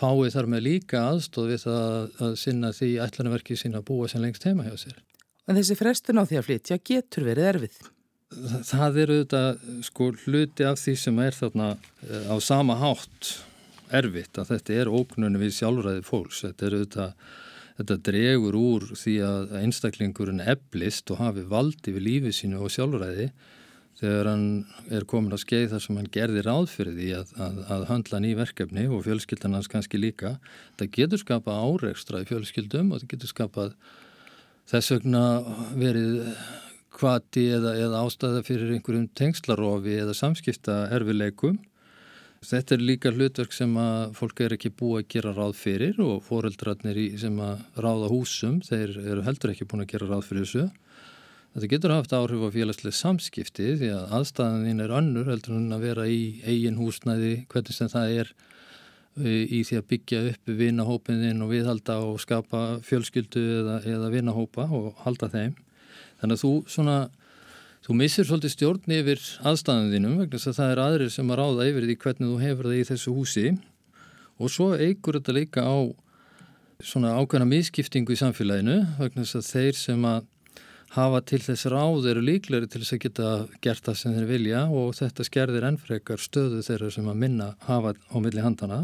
fái 0.00 0.32
þar 0.32 0.48
með 0.50 0.66
líka 0.66 1.04
aðstóð 1.10 1.52
við 1.52 1.64
það 1.66 2.20
að 2.26 2.34
sinna 2.40 2.72
því 2.74 2.90
ætlanverki 3.04 3.56
sín 3.58 3.78
að 3.78 3.86
búa 3.90 4.08
sem 4.10 4.22
lengst 4.22 4.46
heima 4.48 4.66
hjá 4.66 4.76
sér. 4.80 5.00
En 5.48 5.58
þessi 5.58 5.76
frestun 5.78 6.20
á 6.20 6.24
því 6.24 6.38
að 6.40 6.46
flytja 6.46 6.78
getur 6.90 7.26
verið 7.26 7.50
erfið 7.54 7.80
það 8.30 8.98
eru 9.02 9.18
þetta 9.24 9.42
sko 9.86 10.10
hluti 10.24 10.66
af 10.66 10.78
því 10.78 10.96
sem 11.02 11.22
er 11.22 11.36
þarna 11.36 11.70
eh, 12.06 12.26
á 12.30 12.36
sama 12.42 12.76
hátt 12.78 13.30
erfitt 13.90 14.38
að 14.38 14.52
þetta 14.54 14.76
er 14.78 14.90
óknunni 14.90 15.40
við 15.40 15.56
sjálfræði 15.56 16.04
fólks. 16.06 16.44
Þetta 16.46 16.66
er 16.68 16.76
þetta, 16.84 17.06
þetta 17.80 17.96
dregur 18.10 18.58
úr 18.58 18.90
því 18.92 19.14
að 19.24 19.54
einstaklingurinn 19.62 20.44
eblist 20.44 21.10
og 21.14 21.22
hafi 21.22 21.46
valdi 21.48 21.94
við 21.96 22.06
lífið 22.06 22.36
sínu 22.36 22.60
og 22.60 22.72
sjálfræði 22.74 23.30
þegar 24.00 24.30
hann 24.30 24.44
er 24.96 25.04
komin 25.08 25.34
að 25.36 25.42
skeið 25.44 25.66
þar 25.74 25.82
sem 25.84 25.98
hann 26.00 26.12
gerði 26.12 26.44
ráð 26.46 26.68
fyrir 26.72 26.96
því 26.96 27.08
að, 27.18 27.32
að, 27.46 27.58
að 27.74 27.86
handla 27.90 28.20
ný 28.24 28.30
verkefni 28.38 28.86
og 28.88 29.04
fjölskyldan 29.04 29.56
hans 29.58 29.68
kannski 29.68 30.00
líka. 30.00 30.38
Það 30.80 30.92
getur 30.96 31.20
skapað 31.20 31.64
áreikstra 31.66 32.22
í 32.22 32.28
fjölskyldum 32.30 32.94
og 32.94 33.02
það 33.02 33.12
getur 33.14 33.32
skapað 33.34 33.74
þess 34.70 34.94
vegna 34.94 35.24
verið 35.76 36.14
kvati 37.00 37.46
eða, 37.56 37.74
eða 37.80 38.04
ástæða 38.06 38.44
fyrir 38.46 38.72
einhverjum 38.76 39.10
tengslarofi 39.18 39.98
eða 40.00 40.16
samskipta 40.16 40.82
erfileikum. 40.96 41.58
Þetta 42.40 42.72
er 42.72 42.80
líka 42.80 43.10
hlutverk 43.12 43.52
sem 43.52 43.74
að 43.76 44.14
fólk 44.16 44.38
er 44.40 44.54
ekki 44.56 44.70
búið 44.72 45.02
að 45.02 45.08
gera 45.12 45.32
ráð 45.36 45.58
fyrir 45.60 45.98
og 46.00 46.22
foreldrarnir 46.24 47.00
sem 47.20 47.34
að 47.44 47.66
ráða 47.84 48.08
húsum, 48.08 48.62
þeir 48.64 48.94
eru 48.96 49.24
heldur 49.26 49.52
ekki 49.52 49.66
búin 49.68 49.84
að 49.84 49.90
gera 49.90 50.08
ráð 50.08 50.22
fyrir 50.24 50.46
þessu. 50.46 50.64
Þetta 51.52 51.68
getur 51.74 51.92
haft 51.92 52.14
áhrif 52.16 52.46
á 52.46 52.54
félagslega 52.54 52.96
samskipti 52.96 53.66
því 53.82 53.90
að 53.92 54.16
aðstæðan 54.16 54.64
þín 54.70 54.82
er 54.86 54.96
önnur 55.02 55.28
heldur 55.28 55.58
en 55.58 55.76
að 55.76 55.84
vera 55.84 56.08
í 56.08 56.22
eigin 56.46 56.80
húsnæði, 56.80 57.34
hvernig 57.52 57.76
sem 57.76 57.92
það 57.92 58.16
er 58.22 58.32
í 59.20 59.60
því 59.68 59.80
að 59.82 59.88
byggja 59.92 60.24
upp 60.30 60.52
vinahópin 60.62 61.44
og 61.44 61.52
viðhalda 61.52 61.98
og 62.06 62.20
skapa 62.24 62.62
fjölskyldu 62.88 63.42
eða, 63.58 63.80
eða 63.84 64.12
vinahópa 64.16 64.64
og 64.64 64.94
halda 65.04 65.28
þeim. 65.28 65.58
Þannig 66.22 66.38
að 66.38 66.44
þú 66.46 66.54
svona, 66.72 66.98
þú 67.86 67.96
missir 67.96 68.28
svolítið 68.28 68.54
stjórn 68.54 68.94
yfir 68.98 69.20
aðstæðan 69.46 69.92
þínum 69.94 70.18
vegna 70.20 70.38
þess 70.38 70.50
að 70.52 70.58
það 70.58 70.72
er 70.72 70.82
aðrir 70.84 71.12
sem 71.14 71.30
að 71.32 71.40
ráða 71.40 71.68
yfir 71.70 71.86
því 71.88 71.96
hvernig 72.04 72.30
þú 72.30 72.40
hefur 72.44 72.68
það 72.68 72.80
í 72.80 72.88
þessu 72.90 73.14
húsi 73.16 73.46
og 74.40 74.52
svo 74.52 74.68
eigur 74.76 75.16
þetta 75.18 75.36
líka 75.36 75.64
á 75.64 75.78
svona 76.80 77.14
ákveðna 77.20 77.48
miskiptingu 77.48 78.14
í 78.14 78.20
samfélaginu 78.20 78.76
vegna 78.98 79.24
þess 79.24 79.40
að 79.40 79.48
þeir 79.54 79.80
sem 79.80 80.06
að 80.08 80.28
hafa 80.94 81.20
til 81.22 81.40
þess 81.44 81.68
ráð 81.70 82.08
eru 82.10 82.22
líkleri 82.24 82.68
til 82.68 82.82
þess 82.82 82.96
að 82.96 83.02
geta 83.04 83.32
gert 83.64 83.84
það 83.86 83.98
sem 84.00 84.14
þeir 84.16 84.30
vilja 84.30 84.62
og 84.80 84.94
þetta 84.98 85.26
skerðir 85.28 85.66
ennfrekar 85.68 86.22
stöðu 86.22 86.64
þeirra 86.66 86.90
sem 86.94 87.10
að 87.10 87.20
minna 87.24 87.52
hafa 87.68 87.94
á 87.96 88.16
milli 88.18 88.44
handana 88.44 88.80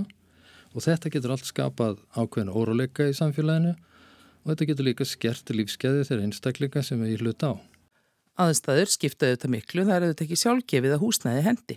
og 0.72 0.84
þetta 0.84 1.10
getur 1.12 1.34
allt 1.34 1.48
skapað 1.48 1.98
ákveðna 2.14 2.54
óróleika 2.54 3.08
í 3.10 3.16
samfélaginu 3.16 3.74
og 3.74 4.52
þetta 4.52 4.68
getur 4.70 4.88
líka 4.90 5.08
skert 5.08 5.50
lífskeiði 5.50 6.04
þeirra 6.06 6.28
einstaklinga 6.28 6.84
sem 6.86 7.00
við 7.02 7.16
í 7.16 7.22
hlut 7.24 7.42
á. 7.42 7.52
Aðstæður 8.36 8.90
skiptaðu 8.92 9.36
þetta 9.36 9.50
miklu, 9.52 9.84
það 9.86 9.96
eru 9.96 10.08
þetta 10.10 10.24
ekki 10.26 10.40
sjálfgefið 10.42 10.96
að 10.96 11.04
húsnæði 11.04 11.44
hendi. 11.46 11.76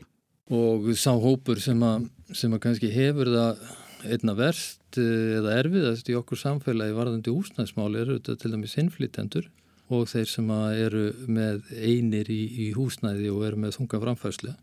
Og 0.59 0.89
sá 0.99 1.11
hópur 1.13 1.61
sem 1.63 1.83
að, 1.85 2.09
sem 2.35 2.55
að 2.55 2.63
kannski 2.65 2.89
hefur 2.91 3.31
það 3.31 3.61
einna 4.09 4.35
verst 4.35 4.99
eh, 4.99 5.37
eða 5.39 5.55
erfiðast 5.61 6.09
í 6.09 6.17
okkur 6.19 6.39
samfélagi 6.39 6.95
varðandi 6.97 7.35
húsnæðismáli 7.35 8.01
eru 8.01 8.17
þetta 8.17 8.35
til 8.41 8.51
dæmis 8.55 8.75
innflýtendur 8.81 9.47
og 9.89 10.09
þeir 10.11 10.27
sem 10.29 10.51
eru 10.51 11.05
með 11.31 11.63
einir 11.75 12.29
í, 12.31 12.41
í 12.65 12.67
húsnæði 12.75 13.31
og 13.33 13.45
eru 13.47 13.63
með 13.63 13.77
þunga 13.79 14.03
framfæslega. 14.03 14.59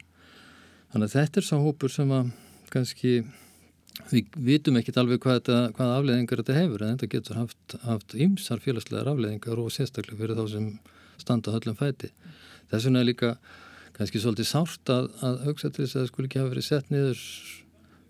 Þannig 0.92 1.08
að 1.08 1.16
þetta 1.16 1.40
er 1.40 1.48
sá 1.48 1.56
hópur 1.60 1.92
sem 1.92 2.12
að 2.14 2.30
kannski 2.72 3.18
Við 4.10 4.34
vitum 4.44 4.76
ekkit 4.76 4.98
alveg 5.00 5.22
hvað, 5.24 5.48
hvað 5.72 5.92
afleðingar 5.94 6.42
þetta 6.42 6.56
hefur 6.58 6.82
en 6.84 6.98
þetta 6.98 7.08
getur 7.14 7.38
haft, 7.40 8.14
ymsar 8.20 8.60
félagslegar 8.60 9.08
afleðingar 9.08 9.62
og 9.62 9.72
sérstaklega 9.72 10.18
fyrir 10.20 10.36
þá 10.36 10.50
sem 10.52 10.66
standa 11.22 11.54
höllum 11.54 11.78
fæti. 11.78 12.10
Þess 12.70 12.88
vegna 12.88 13.02
er 13.02 13.08
líka 13.10 13.36
kannski 13.96 14.20
svolítið 14.20 14.48
sárt 14.50 14.92
að, 14.92 15.08
að 15.24 15.44
hugsa 15.46 15.70
til 15.70 15.84
þess 15.84 15.96
að 15.96 16.02
það 16.02 16.10
skulle 16.10 16.30
ekki 16.30 16.42
hafa 16.42 16.52
verið 16.52 16.68
sett 16.68 16.90
niður 16.92 17.22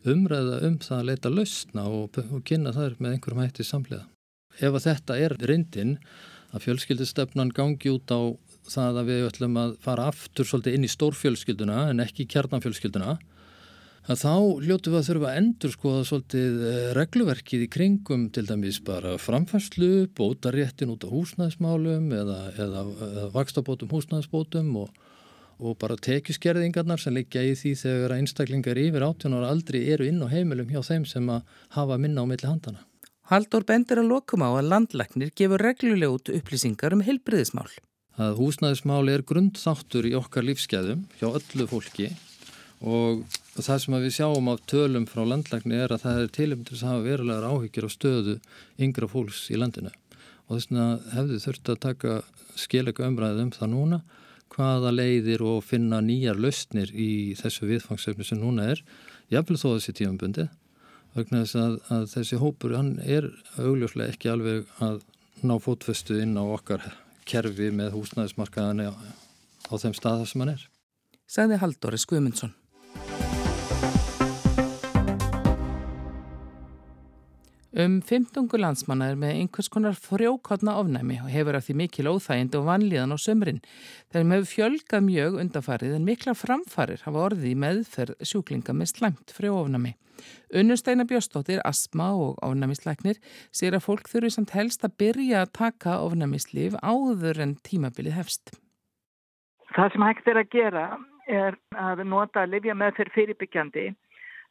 umræða 0.06 0.60
um 0.66 0.78
það 0.82 0.98
að 0.98 1.08
leita 1.10 1.32
lausna 1.32 1.86
og, 1.90 2.18
og 2.30 2.42
kynna 2.46 2.72
þær 2.74 2.96
með 2.98 3.16
einhverjum 3.16 3.42
hætti 3.44 3.66
samlega. 3.66 4.06
Ef 4.56 4.72
að 4.72 4.86
þetta 4.86 5.18
er 5.20 5.36
reyndin 5.42 5.96
að 6.54 6.66
fjölskyldistefnan 6.66 7.52
gangi 7.54 7.92
út 7.92 8.12
á 8.14 8.20
það 8.66 9.00
að 9.00 9.08
við 9.10 9.24
ætlum 9.28 9.58
að 9.60 9.74
fara 9.84 10.08
aftur 10.10 10.48
svolítið 10.48 10.78
inn 10.78 10.86
í 10.86 10.90
stórfjölskylduna 10.90 11.80
en 11.90 12.02
ekki 12.02 12.26
kjarnanfjölskylduna 12.32 13.16
að 14.06 14.20
þá 14.22 14.34
hljótu 14.62 14.92
við 14.92 14.98
að 15.00 15.08
þurfa 15.08 15.30
að 15.30 15.38
endur 15.40 15.72
skoða 15.74 16.04
svolítið 16.06 16.60
eh, 16.70 16.84
regluverkið 16.94 17.64
í 17.64 17.68
kringum 17.72 18.28
til 18.34 18.44
dæmis 18.46 18.78
bara 18.86 19.16
framfærslu, 19.18 20.06
bótaréttin 20.14 20.92
út 20.94 21.06
á 21.06 21.10
húsnæðismálum 21.10 22.12
eða, 22.14 22.38
eða, 22.54 22.84
eða 23.08 23.28
vakstabótum 23.34 23.90
húsnæðisbótum 23.90 24.68
og, 24.84 24.92
og 25.58 25.78
bara 25.82 25.98
tekjuskerðingarnar 26.06 27.02
sem 27.02 27.16
liggja 27.16 27.42
í 27.42 27.54
því 27.58 27.72
þegar 27.82 28.14
einstaklingar 28.20 28.78
yfir 28.78 29.06
18 29.08 29.34
ára 29.40 29.50
aldrei 29.50 29.80
eru 29.94 30.06
inn 30.06 30.22
á 30.22 30.30
heimilum 30.30 30.70
hjá 30.70 30.84
þeim 30.86 31.08
sem 31.08 31.26
að 31.32 31.42
hafa 31.74 31.98
minna 31.98 32.22
á 32.22 32.30
milli 32.30 32.46
handana. 32.46 32.86
Haldur 33.26 33.64
bendur 33.66 34.04
að 34.04 34.12
lokum 34.12 34.44
á 34.46 34.54
að 34.54 34.68
landlæknir 34.70 35.32
gefur 35.34 35.64
regluleg 35.66 36.12
út 36.14 36.30
upplýsingar 36.30 36.94
um 36.94 37.02
heilbriðismál. 37.02 37.66
Að 38.22 38.38
húsnæðismál 38.38 39.10
er 39.10 39.24
grundþáttur 39.26 40.06
í 40.06 40.14
okkar 40.14 40.46
lífskeðum 40.46 41.02
hjá 41.18 41.26
öllu 41.32 41.66
fólki 41.68 42.12
og 42.86 43.26
það 43.64 43.78
sem 43.82 43.96
við 43.96 44.14
sjáum 44.16 44.50
af 44.52 44.64
tölum 44.68 45.06
frá 45.08 45.22
landlækni 45.24 45.78
er 45.80 45.94
að 45.94 46.02
það 46.04 46.20
er 46.22 46.34
tilumdur 46.36 46.76
að 46.76 46.90
hafa 46.90 47.06
verulegar 47.06 47.46
áhyggjur 47.48 47.88
á 47.88 47.90
stöðu 47.94 48.34
yngra 48.82 49.08
fólks 49.08 49.46
í 49.48 49.60
landinu 49.60 49.92
og 50.46 50.52
þess 50.52 50.68
vegna 50.70 50.86
hefðu 51.14 51.40
þurft 51.46 51.72
að 51.72 51.80
taka 51.86 52.18
skilega 52.56 53.08
umræðið 53.08 53.42
um 53.46 53.54
það 53.56 53.72
núna 53.72 54.00
hvaða 54.52 54.92
leiðir 54.94 55.42
og 55.46 55.64
finna 55.66 56.02
nýjar 56.04 56.38
lausnir 56.40 56.92
í 56.92 57.34
þessu 57.38 57.68
viðfangsefni 57.70 58.26
sem 58.28 58.40
núna 58.40 58.68
er 58.74 58.84
jafnvel 59.32 59.58
þó 59.58 59.68
þessi 59.72 59.96
tímanbundi 60.00 60.46
vegna 61.16 61.42
þess 61.42 61.58
að, 61.60 61.76
að 61.96 62.06
þessi 62.12 62.40
hópur 62.42 62.76
hann 62.76 62.92
er 63.02 63.30
augljóslega 63.56 64.12
ekki 64.14 64.32
alveg 64.32 64.68
að 64.84 65.00
ná 65.46 65.56
fótfestu 65.60 66.20
inn 66.22 66.36
á 66.36 66.44
okkar 66.44 66.84
kerfi 67.26 67.72
með 67.74 67.96
húsnæðismarkaðan 67.96 68.86
á, 68.88 68.94
á 68.94 69.74
þeim 69.80 69.96
stað 69.96 70.24
sem 70.30 70.44
hann 70.44 70.54
er. 70.54 70.68
Sagði 71.26 71.58
Halldóri 71.60 71.98
Skumundsson. 72.00 72.54
Um 77.76 77.98
15 78.00 78.46
landsmanna 78.56 79.10
er 79.12 79.18
með 79.20 79.34
einhvers 79.36 79.66
konar 79.68 79.98
frjókotna 80.00 80.78
ofnæmi 80.80 81.18
og 81.20 81.28
hefur 81.28 81.58
af 81.58 81.66
því 81.66 81.74
mikil 81.76 82.08
óþægind 82.08 82.54
og 82.56 82.64
vanlíðan 82.70 83.12
á 83.12 83.18
sömurinn. 83.20 83.58
Þeim 84.08 84.30
hefur 84.32 84.46
fjölgað 84.48 85.02
mjög 85.04 85.36
undafarið 85.42 85.98
en 85.98 86.06
mikla 86.08 86.32
framfarir 86.32 87.02
hafa 87.04 87.24
orðið 87.26 87.50
í 87.50 87.58
meðferð 87.66 88.24
sjúklinga 88.30 88.72
með 88.72 88.88
slæmt 88.94 89.34
frjóofnæmi. 89.36 89.92
Unnusteina 90.56 91.04
Björnstóttir, 91.04 91.60
asma 91.68 92.14
og 92.16 92.40
ofnæmisleiknir 92.48 93.20
sér 93.52 93.76
að 93.76 93.84
fólk 93.90 94.08
þurfi 94.08 94.32
samt 94.38 94.56
helst 94.56 94.88
að 94.88 94.96
byrja 95.04 95.44
að 95.44 95.52
taka 95.60 95.98
ofnæmislif 96.06 96.80
áður 96.80 97.42
en 97.44 97.58
tímabilið 97.60 98.16
hefst. 98.22 98.56
Það 99.76 99.92
sem 99.92 100.08
hægt 100.08 100.32
er 100.32 100.40
að 100.40 100.48
gera 100.56 100.88
er 101.28 101.60
að 101.76 102.06
nota 102.08 102.46
að 102.46 102.56
livja 102.56 102.72
með 102.78 103.02
fyrir 103.02 103.16
fyrirbyggjandi 103.18 103.90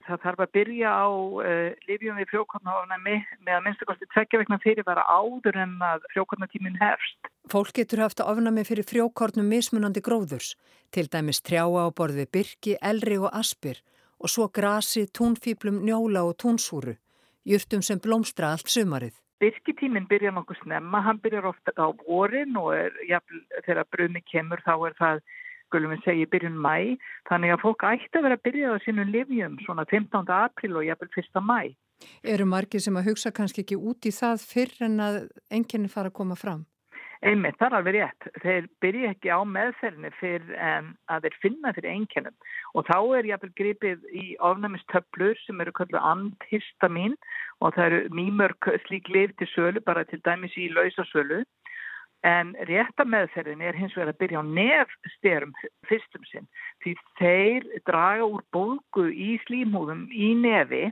það 0.05 0.21
þarf 0.25 0.43
að 0.45 0.53
byrja 0.57 0.91
á 0.93 1.07
uh, 1.09 1.71
livjum 1.89 2.19
við 2.19 2.29
frjókotnaofnæmi 2.31 3.15
með 3.45 3.57
að 3.57 3.65
minnstakosti 3.65 4.09
tveggja 4.13 4.41
vegna 4.41 4.59
fyrirvara 4.63 5.05
áður 5.09 5.59
en 5.63 5.75
að 5.85 6.05
frjókotnatímin 6.13 6.79
hefst. 6.81 7.31
Fólk 7.51 7.73
getur 7.77 8.03
haft 8.05 8.23
ofnæmi 8.23 8.65
fyrir 8.67 8.87
frjókornum 8.87 9.49
mismunandi 9.49 10.03
gróðurs, 10.05 10.55
til 10.93 11.07
dæmis 11.11 11.41
trjáa 11.45 11.85
á 11.85 11.89
borði 11.89 12.25
byrki, 12.31 12.77
elri 12.81 13.19
og 13.21 13.29
aspir 13.33 13.81
og 14.19 14.31
svo 14.31 14.47
grasi, 14.49 15.05
túnfýblum, 15.11 15.81
njóla 15.85 16.23
og 16.25 16.37
túnsúru, 16.41 16.95
júrtum 17.45 17.83
sem 17.83 17.99
blómstra 17.99 18.53
allt 18.55 18.71
sumarið. 18.71 19.15
Birkitíminn 19.43 20.07
byrjar 20.07 20.33
nokkuð 20.33 20.61
snemma, 20.63 21.01
hann 21.03 21.19
byrjar 21.19 21.49
ofta 21.51 21.73
á 21.75 21.91
vorin 22.05 22.55
og 22.57 22.71
er, 22.77 22.95
ja, 23.09 23.19
þegar 23.65 23.89
brömi 23.91 24.23
kemur 24.23 24.63
þá 24.63 24.73
er 24.87 24.95
það, 24.99 25.19
skulum 25.75 25.91
við 25.91 26.05
segja, 26.05 26.27
byrjun 26.31 26.59
mæ. 26.63 26.95
Þannig 27.29 27.55
að 27.55 27.63
fólk 27.65 27.83
ætti 27.89 28.19
að 28.19 28.27
vera 28.27 28.37
að 28.37 28.45
byrja 28.47 28.71
á 28.71 28.83
sínum 28.85 29.09
livjum 29.11 29.57
svona 29.65 29.83
15. 29.91 30.29
april 30.31 30.77
og 30.79 30.85
jafnvel 30.87 31.11
1. 31.19 31.41
mæ. 31.43 31.75
Eru 32.23 32.45
margir 32.47 32.83
sem 32.83 32.95
að 32.95 33.11
hugsa 33.11 33.31
kannski 33.35 33.63
ekki 33.65 33.75
út 33.75 34.07
í 34.07 34.13
það 34.15 34.47
fyrr 34.47 34.87
en 34.87 35.03
að 35.03 35.19
enginni 35.51 35.91
fara 35.91 36.11
að 36.11 36.17
koma 36.21 36.39
fram? 36.39 36.63
Einmitt, 37.25 37.55
það 37.57 37.67
er 37.67 37.75
alveg 37.79 37.95
rétt. 37.95 38.27
Þeir 38.43 38.65
byrja 38.83 39.11
ekki 39.15 39.31
á 39.31 39.39
meðferðinni 39.47 40.11
fyrir 40.19 40.55
en 40.61 40.91
að 41.11 41.25
þeir 41.25 41.37
finna 41.41 41.71
fyrir 41.73 41.91
einkennum 41.95 42.35
og 42.75 42.87
þá 42.87 42.97
er 43.17 43.29
jáfnvel 43.31 43.53
gripið 43.59 44.07
í 44.11 44.25
ofnæmistöflur 44.45 45.39
sem 45.43 45.63
eru 45.63 45.73
kallið 45.75 46.07
antihistamin 46.11 47.15
og 47.63 47.75
það 47.75 47.85
eru 47.87 48.01
mýmörk 48.19 48.69
slík 48.85 49.09
liv 49.09 49.33
til 49.39 49.49
sölu, 49.55 49.81
bara 49.83 50.05
til 50.05 50.21
dæmis 50.27 50.55
í 50.59 50.67
lausasölu 50.75 51.41
en 52.25 52.53
rétta 52.69 53.05
meðferðinni 53.05 53.67
er 53.69 53.77
hins 53.77 53.95
vegar 53.97 54.13
að 54.13 54.21
byrja 54.23 54.41
á 54.41 54.45
nefnstyrum 54.57 55.51
fyrstum 55.89 56.23
sinn 56.31 56.47
því 56.83 56.95
þeir 57.19 57.67
draga 57.85 58.25
úr 58.25 58.43
bólgu 58.55 59.09
í 59.11 59.35
slímhúðum 59.45 60.07
í 60.09 60.33
nefi 60.39 60.87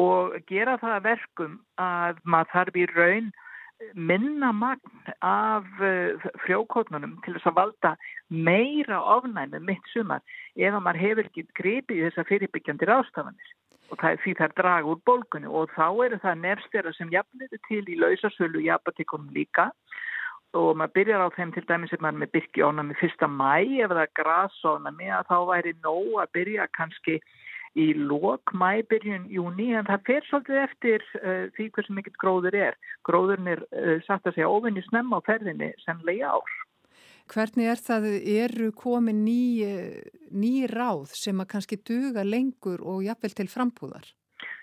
og 0.00 0.36
gera 0.48 0.78
það 0.80 1.06
verkum 1.06 1.56
að 1.80 2.20
maður 2.24 2.52
þarf 2.52 2.78
í 2.80 2.86
raun 2.92 3.32
minna 3.94 4.52
magn 4.54 5.14
af 5.26 5.66
uh, 5.82 6.28
frjókotnunum 6.44 7.16
til 7.24 7.34
þess 7.34 7.48
að 7.50 7.58
valda 7.58 7.94
meira 8.28 9.00
ofnæmi 9.16 9.60
mitt 9.66 9.90
sumar 9.92 10.22
ef 10.54 10.70
að 10.70 10.84
maður 10.84 11.02
hefur 11.02 11.28
ekki 11.28 11.46
gripið 11.58 11.98
í 11.98 12.04
þessa 12.06 12.28
fyrirbyggjandi 12.28 12.88
rástafanir 12.88 13.56
og 13.90 14.00
það 14.00 14.10
er 14.14 14.22
því 14.22 14.34
það 14.38 14.46
er 14.46 14.56
draga 14.60 14.92
úr 14.92 15.02
bólgunni 15.08 15.50
og 15.50 15.72
þá 15.76 15.86
eru 16.06 16.20
það 16.22 16.42
nefnstera 16.44 16.94
sem 16.96 17.10
jafnir 17.12 17.60
til 17.68 17.82
í 17.82 17.98
lausasölu 17.98 18.62
í 18.62 18.70
apotekunum 18.72 19.32
líka 19.34 19.70
og 20.58 20.74
maður 20.76 20.96
byrjar 20.98 21.24
á 21.24 21.28
þeim 21.36 21.52
til 21.54 21.64
dæmis 21.68 21.92
ef 21.94 22.02
maður 22.02 22.16
er 22.16 22.22
með 22.22 22.32
byrkjónami 22.36 22.98
fyrsta 23.00 23.28
mæ 23.28 23.54
ef 23.84 23.92
það 23.92 24.02
er 24.04 24.16
grasónami 24.18 25.08
að 25.12 25.30
þá 25.30 25.38
væri 25.52 25.72
nóg 25.84 26.18
að 26.22 26.34
byrja 26.36 26.68
kannski 26.76 27.16
í 27.78 27.92
lok, 27.96 28.52
mæbyrjun, 28.52 29.30
júni 29.32 29.70
en 29.72 29.88
það 29.88 30.02
fer 30.08 30.26
svolítið 30.28 30.58
eftir 30.60 31.06
uh, 31.22 31.46
því 31.56 31.68
hversu 31.72 31.94
mikill 31.96 32.18
gróður 32.20 32.58
er. 32.68 32.76
Gróðurinn 33.08 33.48
er 33.54 33.62
uh, 33.72 33.96
satt 34.04 34.28
að 34.28 34.36
segja 34.36 34.50
ofinni 34.52 34.84
snemma 34.88 35.22
á 35.22 35.26
ferðinni 35.28 35.72
sennlega 35.84 36.34
ár. 36.36 36.58
Hvernig 37.32 37.70
er 37.72 37.80
það, 37.80 38.08
eru 38.28 38.72
komið 38.76 39.20
ný, 39.24 39.42
ný 40.36 40.52
ráð 40.68 41.14
sem 41.16 41.38
að 41.40 41.48
kannski 41.54 41.78
duga 41.80 42.26
lengur 42.26 42.82
og 42.84 43.06
jafnvel 43.06 43.32
til 43.38 43.48
frambúðar? 43.48 44.10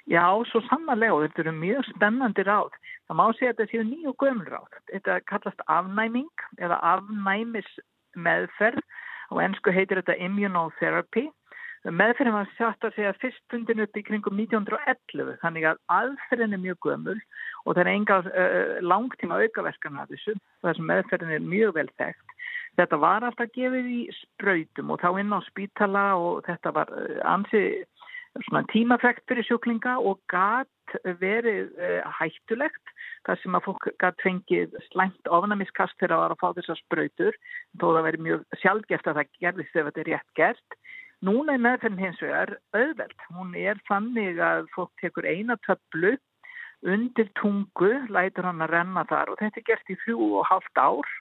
Já, 0.10 0.25
svo 0.52 0.62
sannarlega 0.67 1.15
og 1.15 1.23
þetta 1.25 1.43
eru 1.45 1.56
mjög 1.56 1.88
spennandi 1.93 2.45
ráð. 2.45 2.75
Það 3.10 3.17
má 3.17 3.26
segja 3.34 3.52
að 3.52 3.58
þetta 3.58 3.72
séu 3.72 3.86
nýju 3.89 4.15
gömul 4.22 4.48
ráð. 4.48 4.80
Þetta 4.93 5.19
kallast 5.32 5.63
afnæming 5.65 6.45
eða 6.62 6.78
afnæmis 6.93 7.69
meðferð 8.15 8.84
og 9.34 9.43
ennsku 9.43 9.74
heitir 9.74 10.02
þetta 10.02 10.17
immunotherapy 10.26 11.28
Meðferðin 11.88 12.36
var 12.36 12.50
sjátt 12.58 12.84
að 12.84 12.95
segja 12.98 13.12
fyrst 13.22 13.43
fundin 13.52 13.80
upp 13.80 13.95
í 13.95 14.02
kringum 14.04 14.36
1911 14.36 15.38
þannig 15.39 15.67
að 15.69 15.78
aðferðin 15.95 16.58
er 16.58 16.62
mjög 16.65 16.80
gömul 16.84 17.15
og 17.15 17.69
það 17.69 17.82
er 17.86 17.91
enga 17.93 18.17
uh, 18.28 18.74
langtíma 18.84 19.38
aukaverkan 19.39 20.02
af 20.02 20.10
þessu 20.12 20.36
þar 20.60 20.76
sem 20.76 20.89
meðferðin 20.89 21.38
er 21.38 21.45
mjög 21.54 21.78
vel 21.78 21.88
þekkt. 22.02 22.36
Þetta 22.80 23.00
var 23.00 23.28
alltaf 23.28 23.54
gefið 23.56 23.88
í 23.95 24.02
spröytum 24.17 24.91
og 24.91 25.00
þá 25.00 25.10
inn 25.22 25.32
á 25.32 25.39
spítala 25.48 26.04
og 26.19 26.43
þetta 26.50 26.76
var 26.76 26.91
ansið 27.32 27.88
tímafrekt 28.74 29.24
fyrir 29.32 29.48
sjúklinga 29.48 29.95
og 30.04 30.19
gatt 30.32 31.00
verið 31.24 31.72
hættulegt 32.19 32.93
þar 33.28 33.42
sem 33.42 33.58
að 33.58 33.66
fólk 33.68 33.88
gatt 34.02 34.24
fengið 34.24 34.78
slæmt 34.90 35.30
ofnamiskast 35.38 35.98
fyrir 36.00 36.16
að 36.16 36.24
vara 36.24 36.38
að 36.38 36.42
fá 36.44 36.58
þessar 36.60 36.80
spröytur 36.84 37.38
þó 37.80 37.86
það 37.88 38.06
verið 38.08 38.26
mjög 38.28 38.46
sjálfgeft 38.62 39.10
að 39.10 39.20
það 39.20 39.36
gerðist 39.44 39.76
ef 39.76 39.90
þetta 39.90 40.04
er 40.04 40.10
rétt 40.14 40.34
gert. 40.40 40.80
Núna 41.20 41.56
er 41.56 41.64
meðferðin 41.66 42.04
hins 42.06 42.22
vegar 42.24 42.56
auðveld. 42.72 43.24
Hún 43.36 43.56
er 43.60 43.80
þannig 43.90 44.40
að 44.40 44.70
fólk 44.76 44.92
tekur 45.02 45.28
eina 45.28 45.60
töflu 45.68 46.16
undir 46.88 47.28
tungu, 47.36 47.92
lætur 48.08 48.48
hann 48.48 48.64
að 48.64 48.74
renna 48.78 49.04
þar. 49.10 49.34
Og 49.34 49.42
þetta 49.42 49.60
er 49.60 49.68
gert 49.68 49.92
í 49.92 49.98
þrjú 50.06 50.30
og 50.40 50.48
halvt 50.48 50.80
ár. 50.80 51.14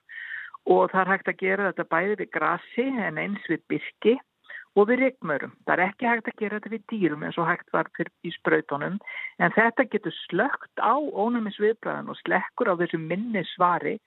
Og 0.68 0.90
það 0.92 1.00
er 1.02 1.12
hægt 1.14 1.30
að 1.32 1.40
gera 1.42 1.70
þetta 1.70 1.90
bæði 1.90 2.18
við 2.20 2.30
grassi 2.36 2.86
en 3.08 3.18
eins 3.18 3.50
við 3.50 3.64
byrki 3.72 4.18
og 4.78 4.86
við 4.90 5.02
ryggmörum. 5.02 5.56
Það 5.66 5.74
er 5.74 5.84
ekki 5.88 6.08
hægt 6.08 6.30
að 6.30 6.38
gera 6.42 6.58
þetta 6.60 6.72
við 6.74 6.84
dýrum 6.92 7.26
eins 7.26 7.38
og 7.40 7.48
hægt 7.50 7.74
var 7.74 7.90
í 7.98 8.32
spröytunum 8.36 9.00
en 9.42 9.56
þetta 9.56 9.88
getur 9.90 10.14
slögt 10.28 10.78
á 10.78 10.94
ónumisviðbræðan 10.94 12.12
og 12.12 12.20
slekkur 12.22 12.70
á 12.70 12.78
þessu 12.78 13.02
minni 13.02 13.42
svari 13.56 13.98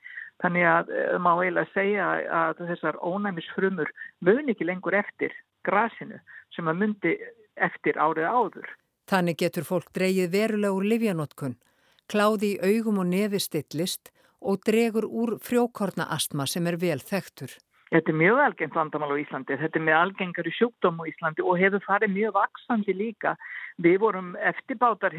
Þannig 0.41 0.65
að 0.65 0.91
það 0.91 1.19
má 1.21 1.31
eiginlega 1.37 1.71
segja 1.75 2.05
að 2.33 2.61
þessar 2.71 2.97
ónæmisfrumur 3.05 3.91
mun 4.25 4.49
ekki 4.53 4.65
lengur 4.65 4.97
eftir 4.97 5.35
grasinu 5.67 6.17
sem 6.55 6.69
að 6.69 6.79
myndi 6.81 7.11
eftir 7.61 7.99
árið 8.01 8.25
áður. 8.25 8.71
Þannig 9.11 9.37
getur 9.43 9.67
fólk 9.67 9.91
dreyið 9.93 10.31
verulega 10.33 10.73
úr 10.73 10.87
livjanótkun, 10.87 11.57
kláði 12.09 12.55
í 12.55 12.71
augum 12.71 13.01
og 13.03 13.11
nefi 13.11 13.41
stillist 13.43 14.09
og 14.41 14.63
dregur 14.65 15.05
úr 15.05 15.35
frjókorna 15.43 16.07
astma 16.09 16.47
sem 16.49 16.65
er 16.65 16.79
vel 16.81 16.99
þektur. 17.03 17.53
Þetta 17.91 18.13
er 18.13 18.15
mjög 18.15 18.37
algengt 18.39 18.75
vandamál 18.77 19.11
á 19.11 19.19
Íslandi, 19.19 19.57
þetta 19.59 19.79
er 19.79 19.83
mjög 19.83 19.97
algengar 19.99 20.47
í 20.47 20.51
sjúkdóm 20.55 21.01
á 21.03 21.09
Íslandi 21.11 21.43
og 21.43 21.57
hefur 21.59 21.83
farið 21.83 22.13
mjög 22.15 22.37
vaksandi 22.37 22.93
líka. 22.95 23.33
Við 23.83 23.97
vorum 23.99 24.29
eftirbátar 24.39 25.17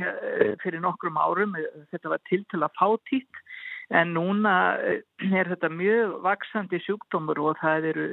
fyrir 0.62 0.80
nokkrum 0.80 1.20
árum, 1.20 1.52
þetta 1.92 2.14
var 2.14 2.22
til 2.30 2.40
til 2.48 2.62
að 2.64 2.72
fá 2.80 2.88
títt 3.10 3.42
en 3.92 4.14
núna 4.16 4.54
er 5.20 5.52
þetta 5.52 5.68
mjög 5.68 6.16
vaksandi 6.24 6.80
sjúkdómur 6.86 7.42
og 7.44 7.60
það 7.60 7.90
eru 7.92 8.08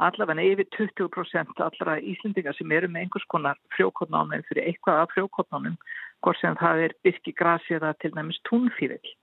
allavega 0.00 0.48
yfir 0.54 0.68
20% 0.78 1.60
allra 1.68 2.00
Íslendingar 2.00 2.56
sem 2.56 2.72
eru 2.72 2.88
með 2.88 3.04
einhvers 3.04 3.28
konar 3.28 3.60
frjókotnánum 3.76 4.44
fyrir 4.48 4.70
eitthvað 4.70 5.04
af 5.04 5.14
frjókotnánum 5.16 5.76
hvort 6.24 6.40
sem 6.40 6.56
það 6.56 6.84
er 6.86 6.98
byrkigrasi 7.04 7.76
eða 7.76 7.92
til 8.00 8.14
næmis 8.16 8.40
túnfýril. 8.48 9.16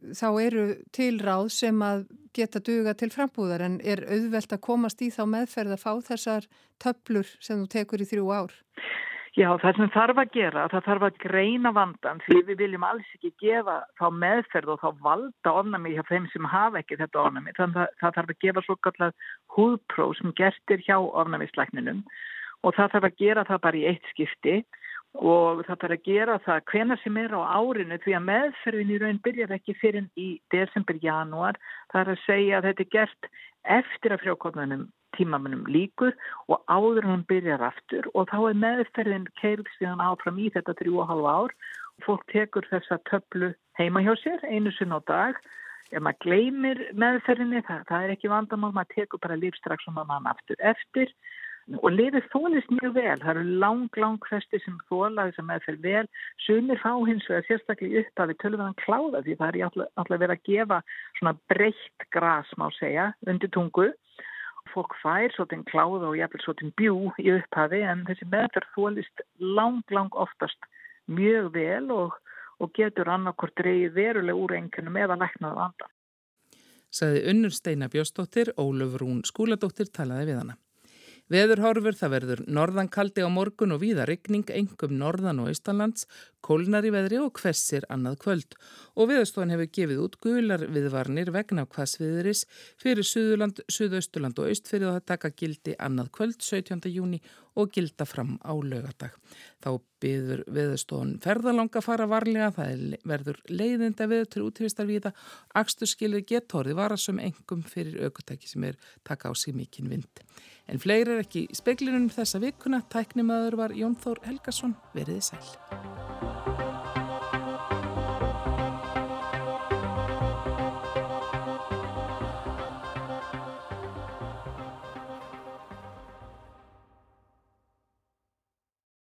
Þá 0.00 0.28
eru 0.40 0.64
til 0.96 1.18
ráð 1.20 1.50
sem 1.52 1.82
að 1.84 2.06
geta 2.36 2.62
duga 2.64 2.94
til 2.96 3.10
frambúðar 3.12 3.64
en 3.66 3.78
er 3.84 4.02
auðvelt 4.06 4.54
að 4.54 4.64
komast 4.64 5.02
í 5.04 5.10
þá 5.12 5.24
meðferð 5.28 5.76
að 5.76 5.84
fá 5.84 5.92
þessar 6.08 6.48
töflur 6.82 7.28
sem 7.42 7.60
þú 7.60 7.70
tekur 7.74 8.04
í 8.04 8.08
þrjú 8.08 8.30
ár? 8.32 8.54
Já, 9.38 9.46
það 9.62 9.76
sem 9.76 9.90
þarf 9.94 10.18
að 10.18 10.32
gera, 10.34 10.62
það 10.72 10.86
þarf 10.88 11.04
að 11.06 11.18
greina 11.22 11.70
vandan 11.74 12.18
því 12.24 12.38
við 12.48 12.62
viljum 12.64 12.86
alls 12.88 13.12
ekki 13.14 13.30
gefa 13.38 13.76
þá 14.00 14.06
meðferð 14.18 14.72
og 14.74 14.80
þá 14.82 15.04
valda 15.04 15.52
ofnami 15.60 15.92
hjá 15.94 16.02
þeim 16.08 16.26
sem 16.32 16.48
hafa 16.50 16.80
ekki 16.80 16.98
þetta 16.98 17.22
ofnami. 17.22 17.54
Þannig 17.58 17.78
að 17.84 17.94
það 18.00 18.16
þarf 18.16 18.32
að 18.34 18.40
gefa 18.46 18.64
svo 18.66 18.76
kallar 18.82 19.14
húðpróf 19.54 20.16
sem 20.18 20.34
gertir 20.40 20.82
hjá 20.82 20.96
ofnamislækninum 20.98 22.02
og 22.66 22.74
það 22.74 22.96
þarf 22.96 23.08
að 23.10 23.22
gera 23.22 23.46
það 23.46 23.62
bara 23.68 23.80
í 23.80 23.86
eitt 23.92 24.10
skipti 24.10 24.56
og 25.18 25.64
það 25.66 25.80
þarf 25.82 25.94
að 25.96 26.04
gera 26.06 26.38
það 26.44 26.62
hvena 26.70 26.96
sem 27.02 27.16
er 27.18 27.34
á 27.34 27.40
árinu 27.58 27.98
því 28.04 28.14
að 28.16 28.26
meðferðin 28.28 28.94
í 28.94 28.98
raun 29.02 29.20
byrjar 29.24 29.54
ekki 29.56 29.74
fyrir 29.80 30.06
í 30.14 30.28
desember, 30.54 30.98
janúar. 31.02 31.58
Það 31.90 32.00
er 32.00 32.12
að 32.14 32.24
segja 32.26 32.58
að 32.58 32.68
þetta 32.68 32.84
er 32.84 32.92
gert 32.94 33.30
eftir 33.80 34.14
að 34.14 34.22
frjókotnunum 34.24 34.88
tímamunum 35.18 35.66
líkur 35.66 36.14
og 36.48 36.62
áður 36.70 37.08
hann 37.10 37.26
byrjar 37.28 37.64
aftur. 37.72 38.06
Og 38.14 38.30
þá 38.30 38.38
er 38.52 38.60
meðferðin 38.64 39.26
keirð 39.40 39.66
síðan 39.78 40.04
áfram 40.04 40.38
í 40.38 40.50
þetta 40.54 40.76
3,5 40.78 41.26
ár. 41.26 41.56
Og 41.98 42.06
fólk 42.06 42.24
tekur 42.30 42.68
þessa 42.70 43.00
töflu 43.10 43.50
heima 43.80 44.04
hjá 44.06 44.14
sér 44.22 44.46
einu 44.46 44.70
sinn 44.78 44.94
á 44.94 45.02
dag. 45.10 45.34
Ef 45.90 45.98
maður 45.98 46.22
gleymir 46.22 46.80
meðferðinni 46.94 47.64
það, 47.66 47.82
það 47.88 48.04
er 48.04 48.12
ekki 48.14 48.30
vandamál, 48.30 48.70
maður 48.70 48.94
tekur 48.94 49.20
bara 49.24 49.40
lífstrax 49.42 49.88
og 49.90 49.96
maður 49.98 50.28
aftur 50.30 50.60
eftir 50.62 51.10
og 51.78 51.92
lifið 51.94 52.26
þólist 52.32 52.72
mjög 52.74 52.94
vel, 52.96 53.18
það 53.22 53.30
eru 53.32 53.56
lang, 53.62 53.98
lang 54.02 54.26
festi 54.30 54.58
sem 54.64 54.78
þóla 54.88 55.28
þess 55.28 55.42
að 55.42 55.48
meðferð 55.50 55.86
vel 55.86 56.06
sumir 56.46 56.80
fá 56.82 56.92
hins 57.06 57.28
vegar 57.30 57.46
sérstaklega 57.46 58.02
upp 58.02 58.22
að 58.22 58.32
við 58.32 58.40
tölum 58.42 58.60
við 58.60 58.66
hann 58.66 58.80
kláða 58.80 59.22
því 59.26 59.36
það 59.40 59.58
er 59.60 59.66
alltaf 59.68 60.16
verið 60.16 60.34
að 60.36 60.46
gefa 60.50 60.80
svona 61.18 61.34
breytt 61.52 62.06
gras 62.16 62.50
má 62.58 62.66
segja 62.78 63.10
undir 63.30 63.52
tungu 63.54 63.90
fólk 64.74 64.96
fær 65.02 65.32
svolítið 65.34 65.64
kláða 65.70 66.10
og 66.10 66.18
jæfnvel 66.18 66.42
svolítið 66.44 66.74
bjú 66.80 66.96
í 67.22 67.30
upphafi 67.36 67.80
en 67.92 68.04
þessi 68.08 68.28
meðferð 68.32 68.74
þólist 68.74 69.24
lang, 69.38 69.80
lang 69.94 70.18
oftast 70.24 70.68
mjög 71.10 71.52
vel 71.54 71.86
og, 71.94 72.18
og 72.60 72.74
getur 72.76 73.10
annarkort 73.10 73.54
dreyið 73.58 73.96
veruleg 73.96 74.42
úr 74.42 74.56
engunum 74.58 74.98
eða 75.00 75.18
læknaðu 75.20 75.64
andan. 75.66 75.94
Saði 76.90 77.22
unnur 77.30 77.54
Steina 77.54 77.86
Bjóstóttir, 77.90 78.50
Óluf 78.58 78.96
Rún 78.98 79.22
skúladóttir 79.26 79.90
talaði 79.94 80.32
við 80.32 80.40
hana. 80.42 80.56
Veðurhorfur 81.30 81.94
það 81.94 82.10
verður 82.16 82.40
norðankaldi 82.50 83.22
á 83.22 83.30
morgun 83.30 83.76
og 83.76 83.84
víða 83.84 84.02
rigning, 84.08 84.48
engum 84.50 84.96
norðan 84.98 85.44
og 85.44 85.52
austanlands, 85.52 86.08
kólnar 86.44 86.86
í 86.88 86.92
veðri 86.94 87.20
og 87.22 87.36
hvessir 87.40 87.86
annað 87.92 88.18
kvöld 88.24 88.56
og 88.96 89.10
viðstofan 89.10 89.52
hefur 89.54 89.70
gefið 89.78 90.02
út 90.04 90.18
gular 90.24 90.64
viðvarnir 90.72 91.32
vegna 91.34 91.66
hvassviðuris 91.68 92.46
fyrir 92.80 93.06
Suðurland, 93.06 93.62
Suðausturland 93.70 94.40
og 94.40 94.50
Austfyrið 94.50 94.90
og 94.90 94.98
það 94.98 95.08
taka 95.12 95.32
gildi 95.42 95.76
annað 95.78 96.12
kvöld 96.16 96.40
17. 96.40 96.90
júni 96.90 97.20
og 97.58 97.70
gilda 97.74 98.06
fram 98.06 98.38
á 98.46 98.54
lögadag. 98.54 99.16
Þá 99.60 99.80
byður 100.00 100.44
viðstofan 100.54 101.16
ferðalanga 101.22 101.82
fara 101.84 102.06
varlega, 102.08 102.50
það 102.56 102.96
verður 103.08 103.40
leiðinda 103.50 104.06
við 104.10 104.24
til 104.32 104.44
útvistar 104.46 104.88
við 104.88 105.08
það, 105.08 105.26
aksturskilið 105.62 106.26
getórið 106.30 106.78
varasum 106.78 107.20
engum 107.20 107.64
fyrir 107.66 108.06
aukutæki 108.06 108.48
sem 108.48 108.64
er 108.70 108.80
taka 109.04 109.28
á 109.28 109.34
sig 109.34 109.56
mikinn 109.56 109.90
vind. 109.90 110.24
En 110.70 110.78
fleiri 110.78 111.16
er 111.16 111.24
ekki 111.24 111.48
í 111.48 111.58
speklinum 111.58 112.08
þessa 112.14 112.40
vikuna, 112.42 112.84
tæknimaður 112.92 113.58
var 113.64 113.76
Jón 113.76 113.98
Þór 113.98 114.22
Helgason, 114.28 114.76
veriði 114.94 115.32
sæl. 115.32 116.29
Bye. 116.30 116.79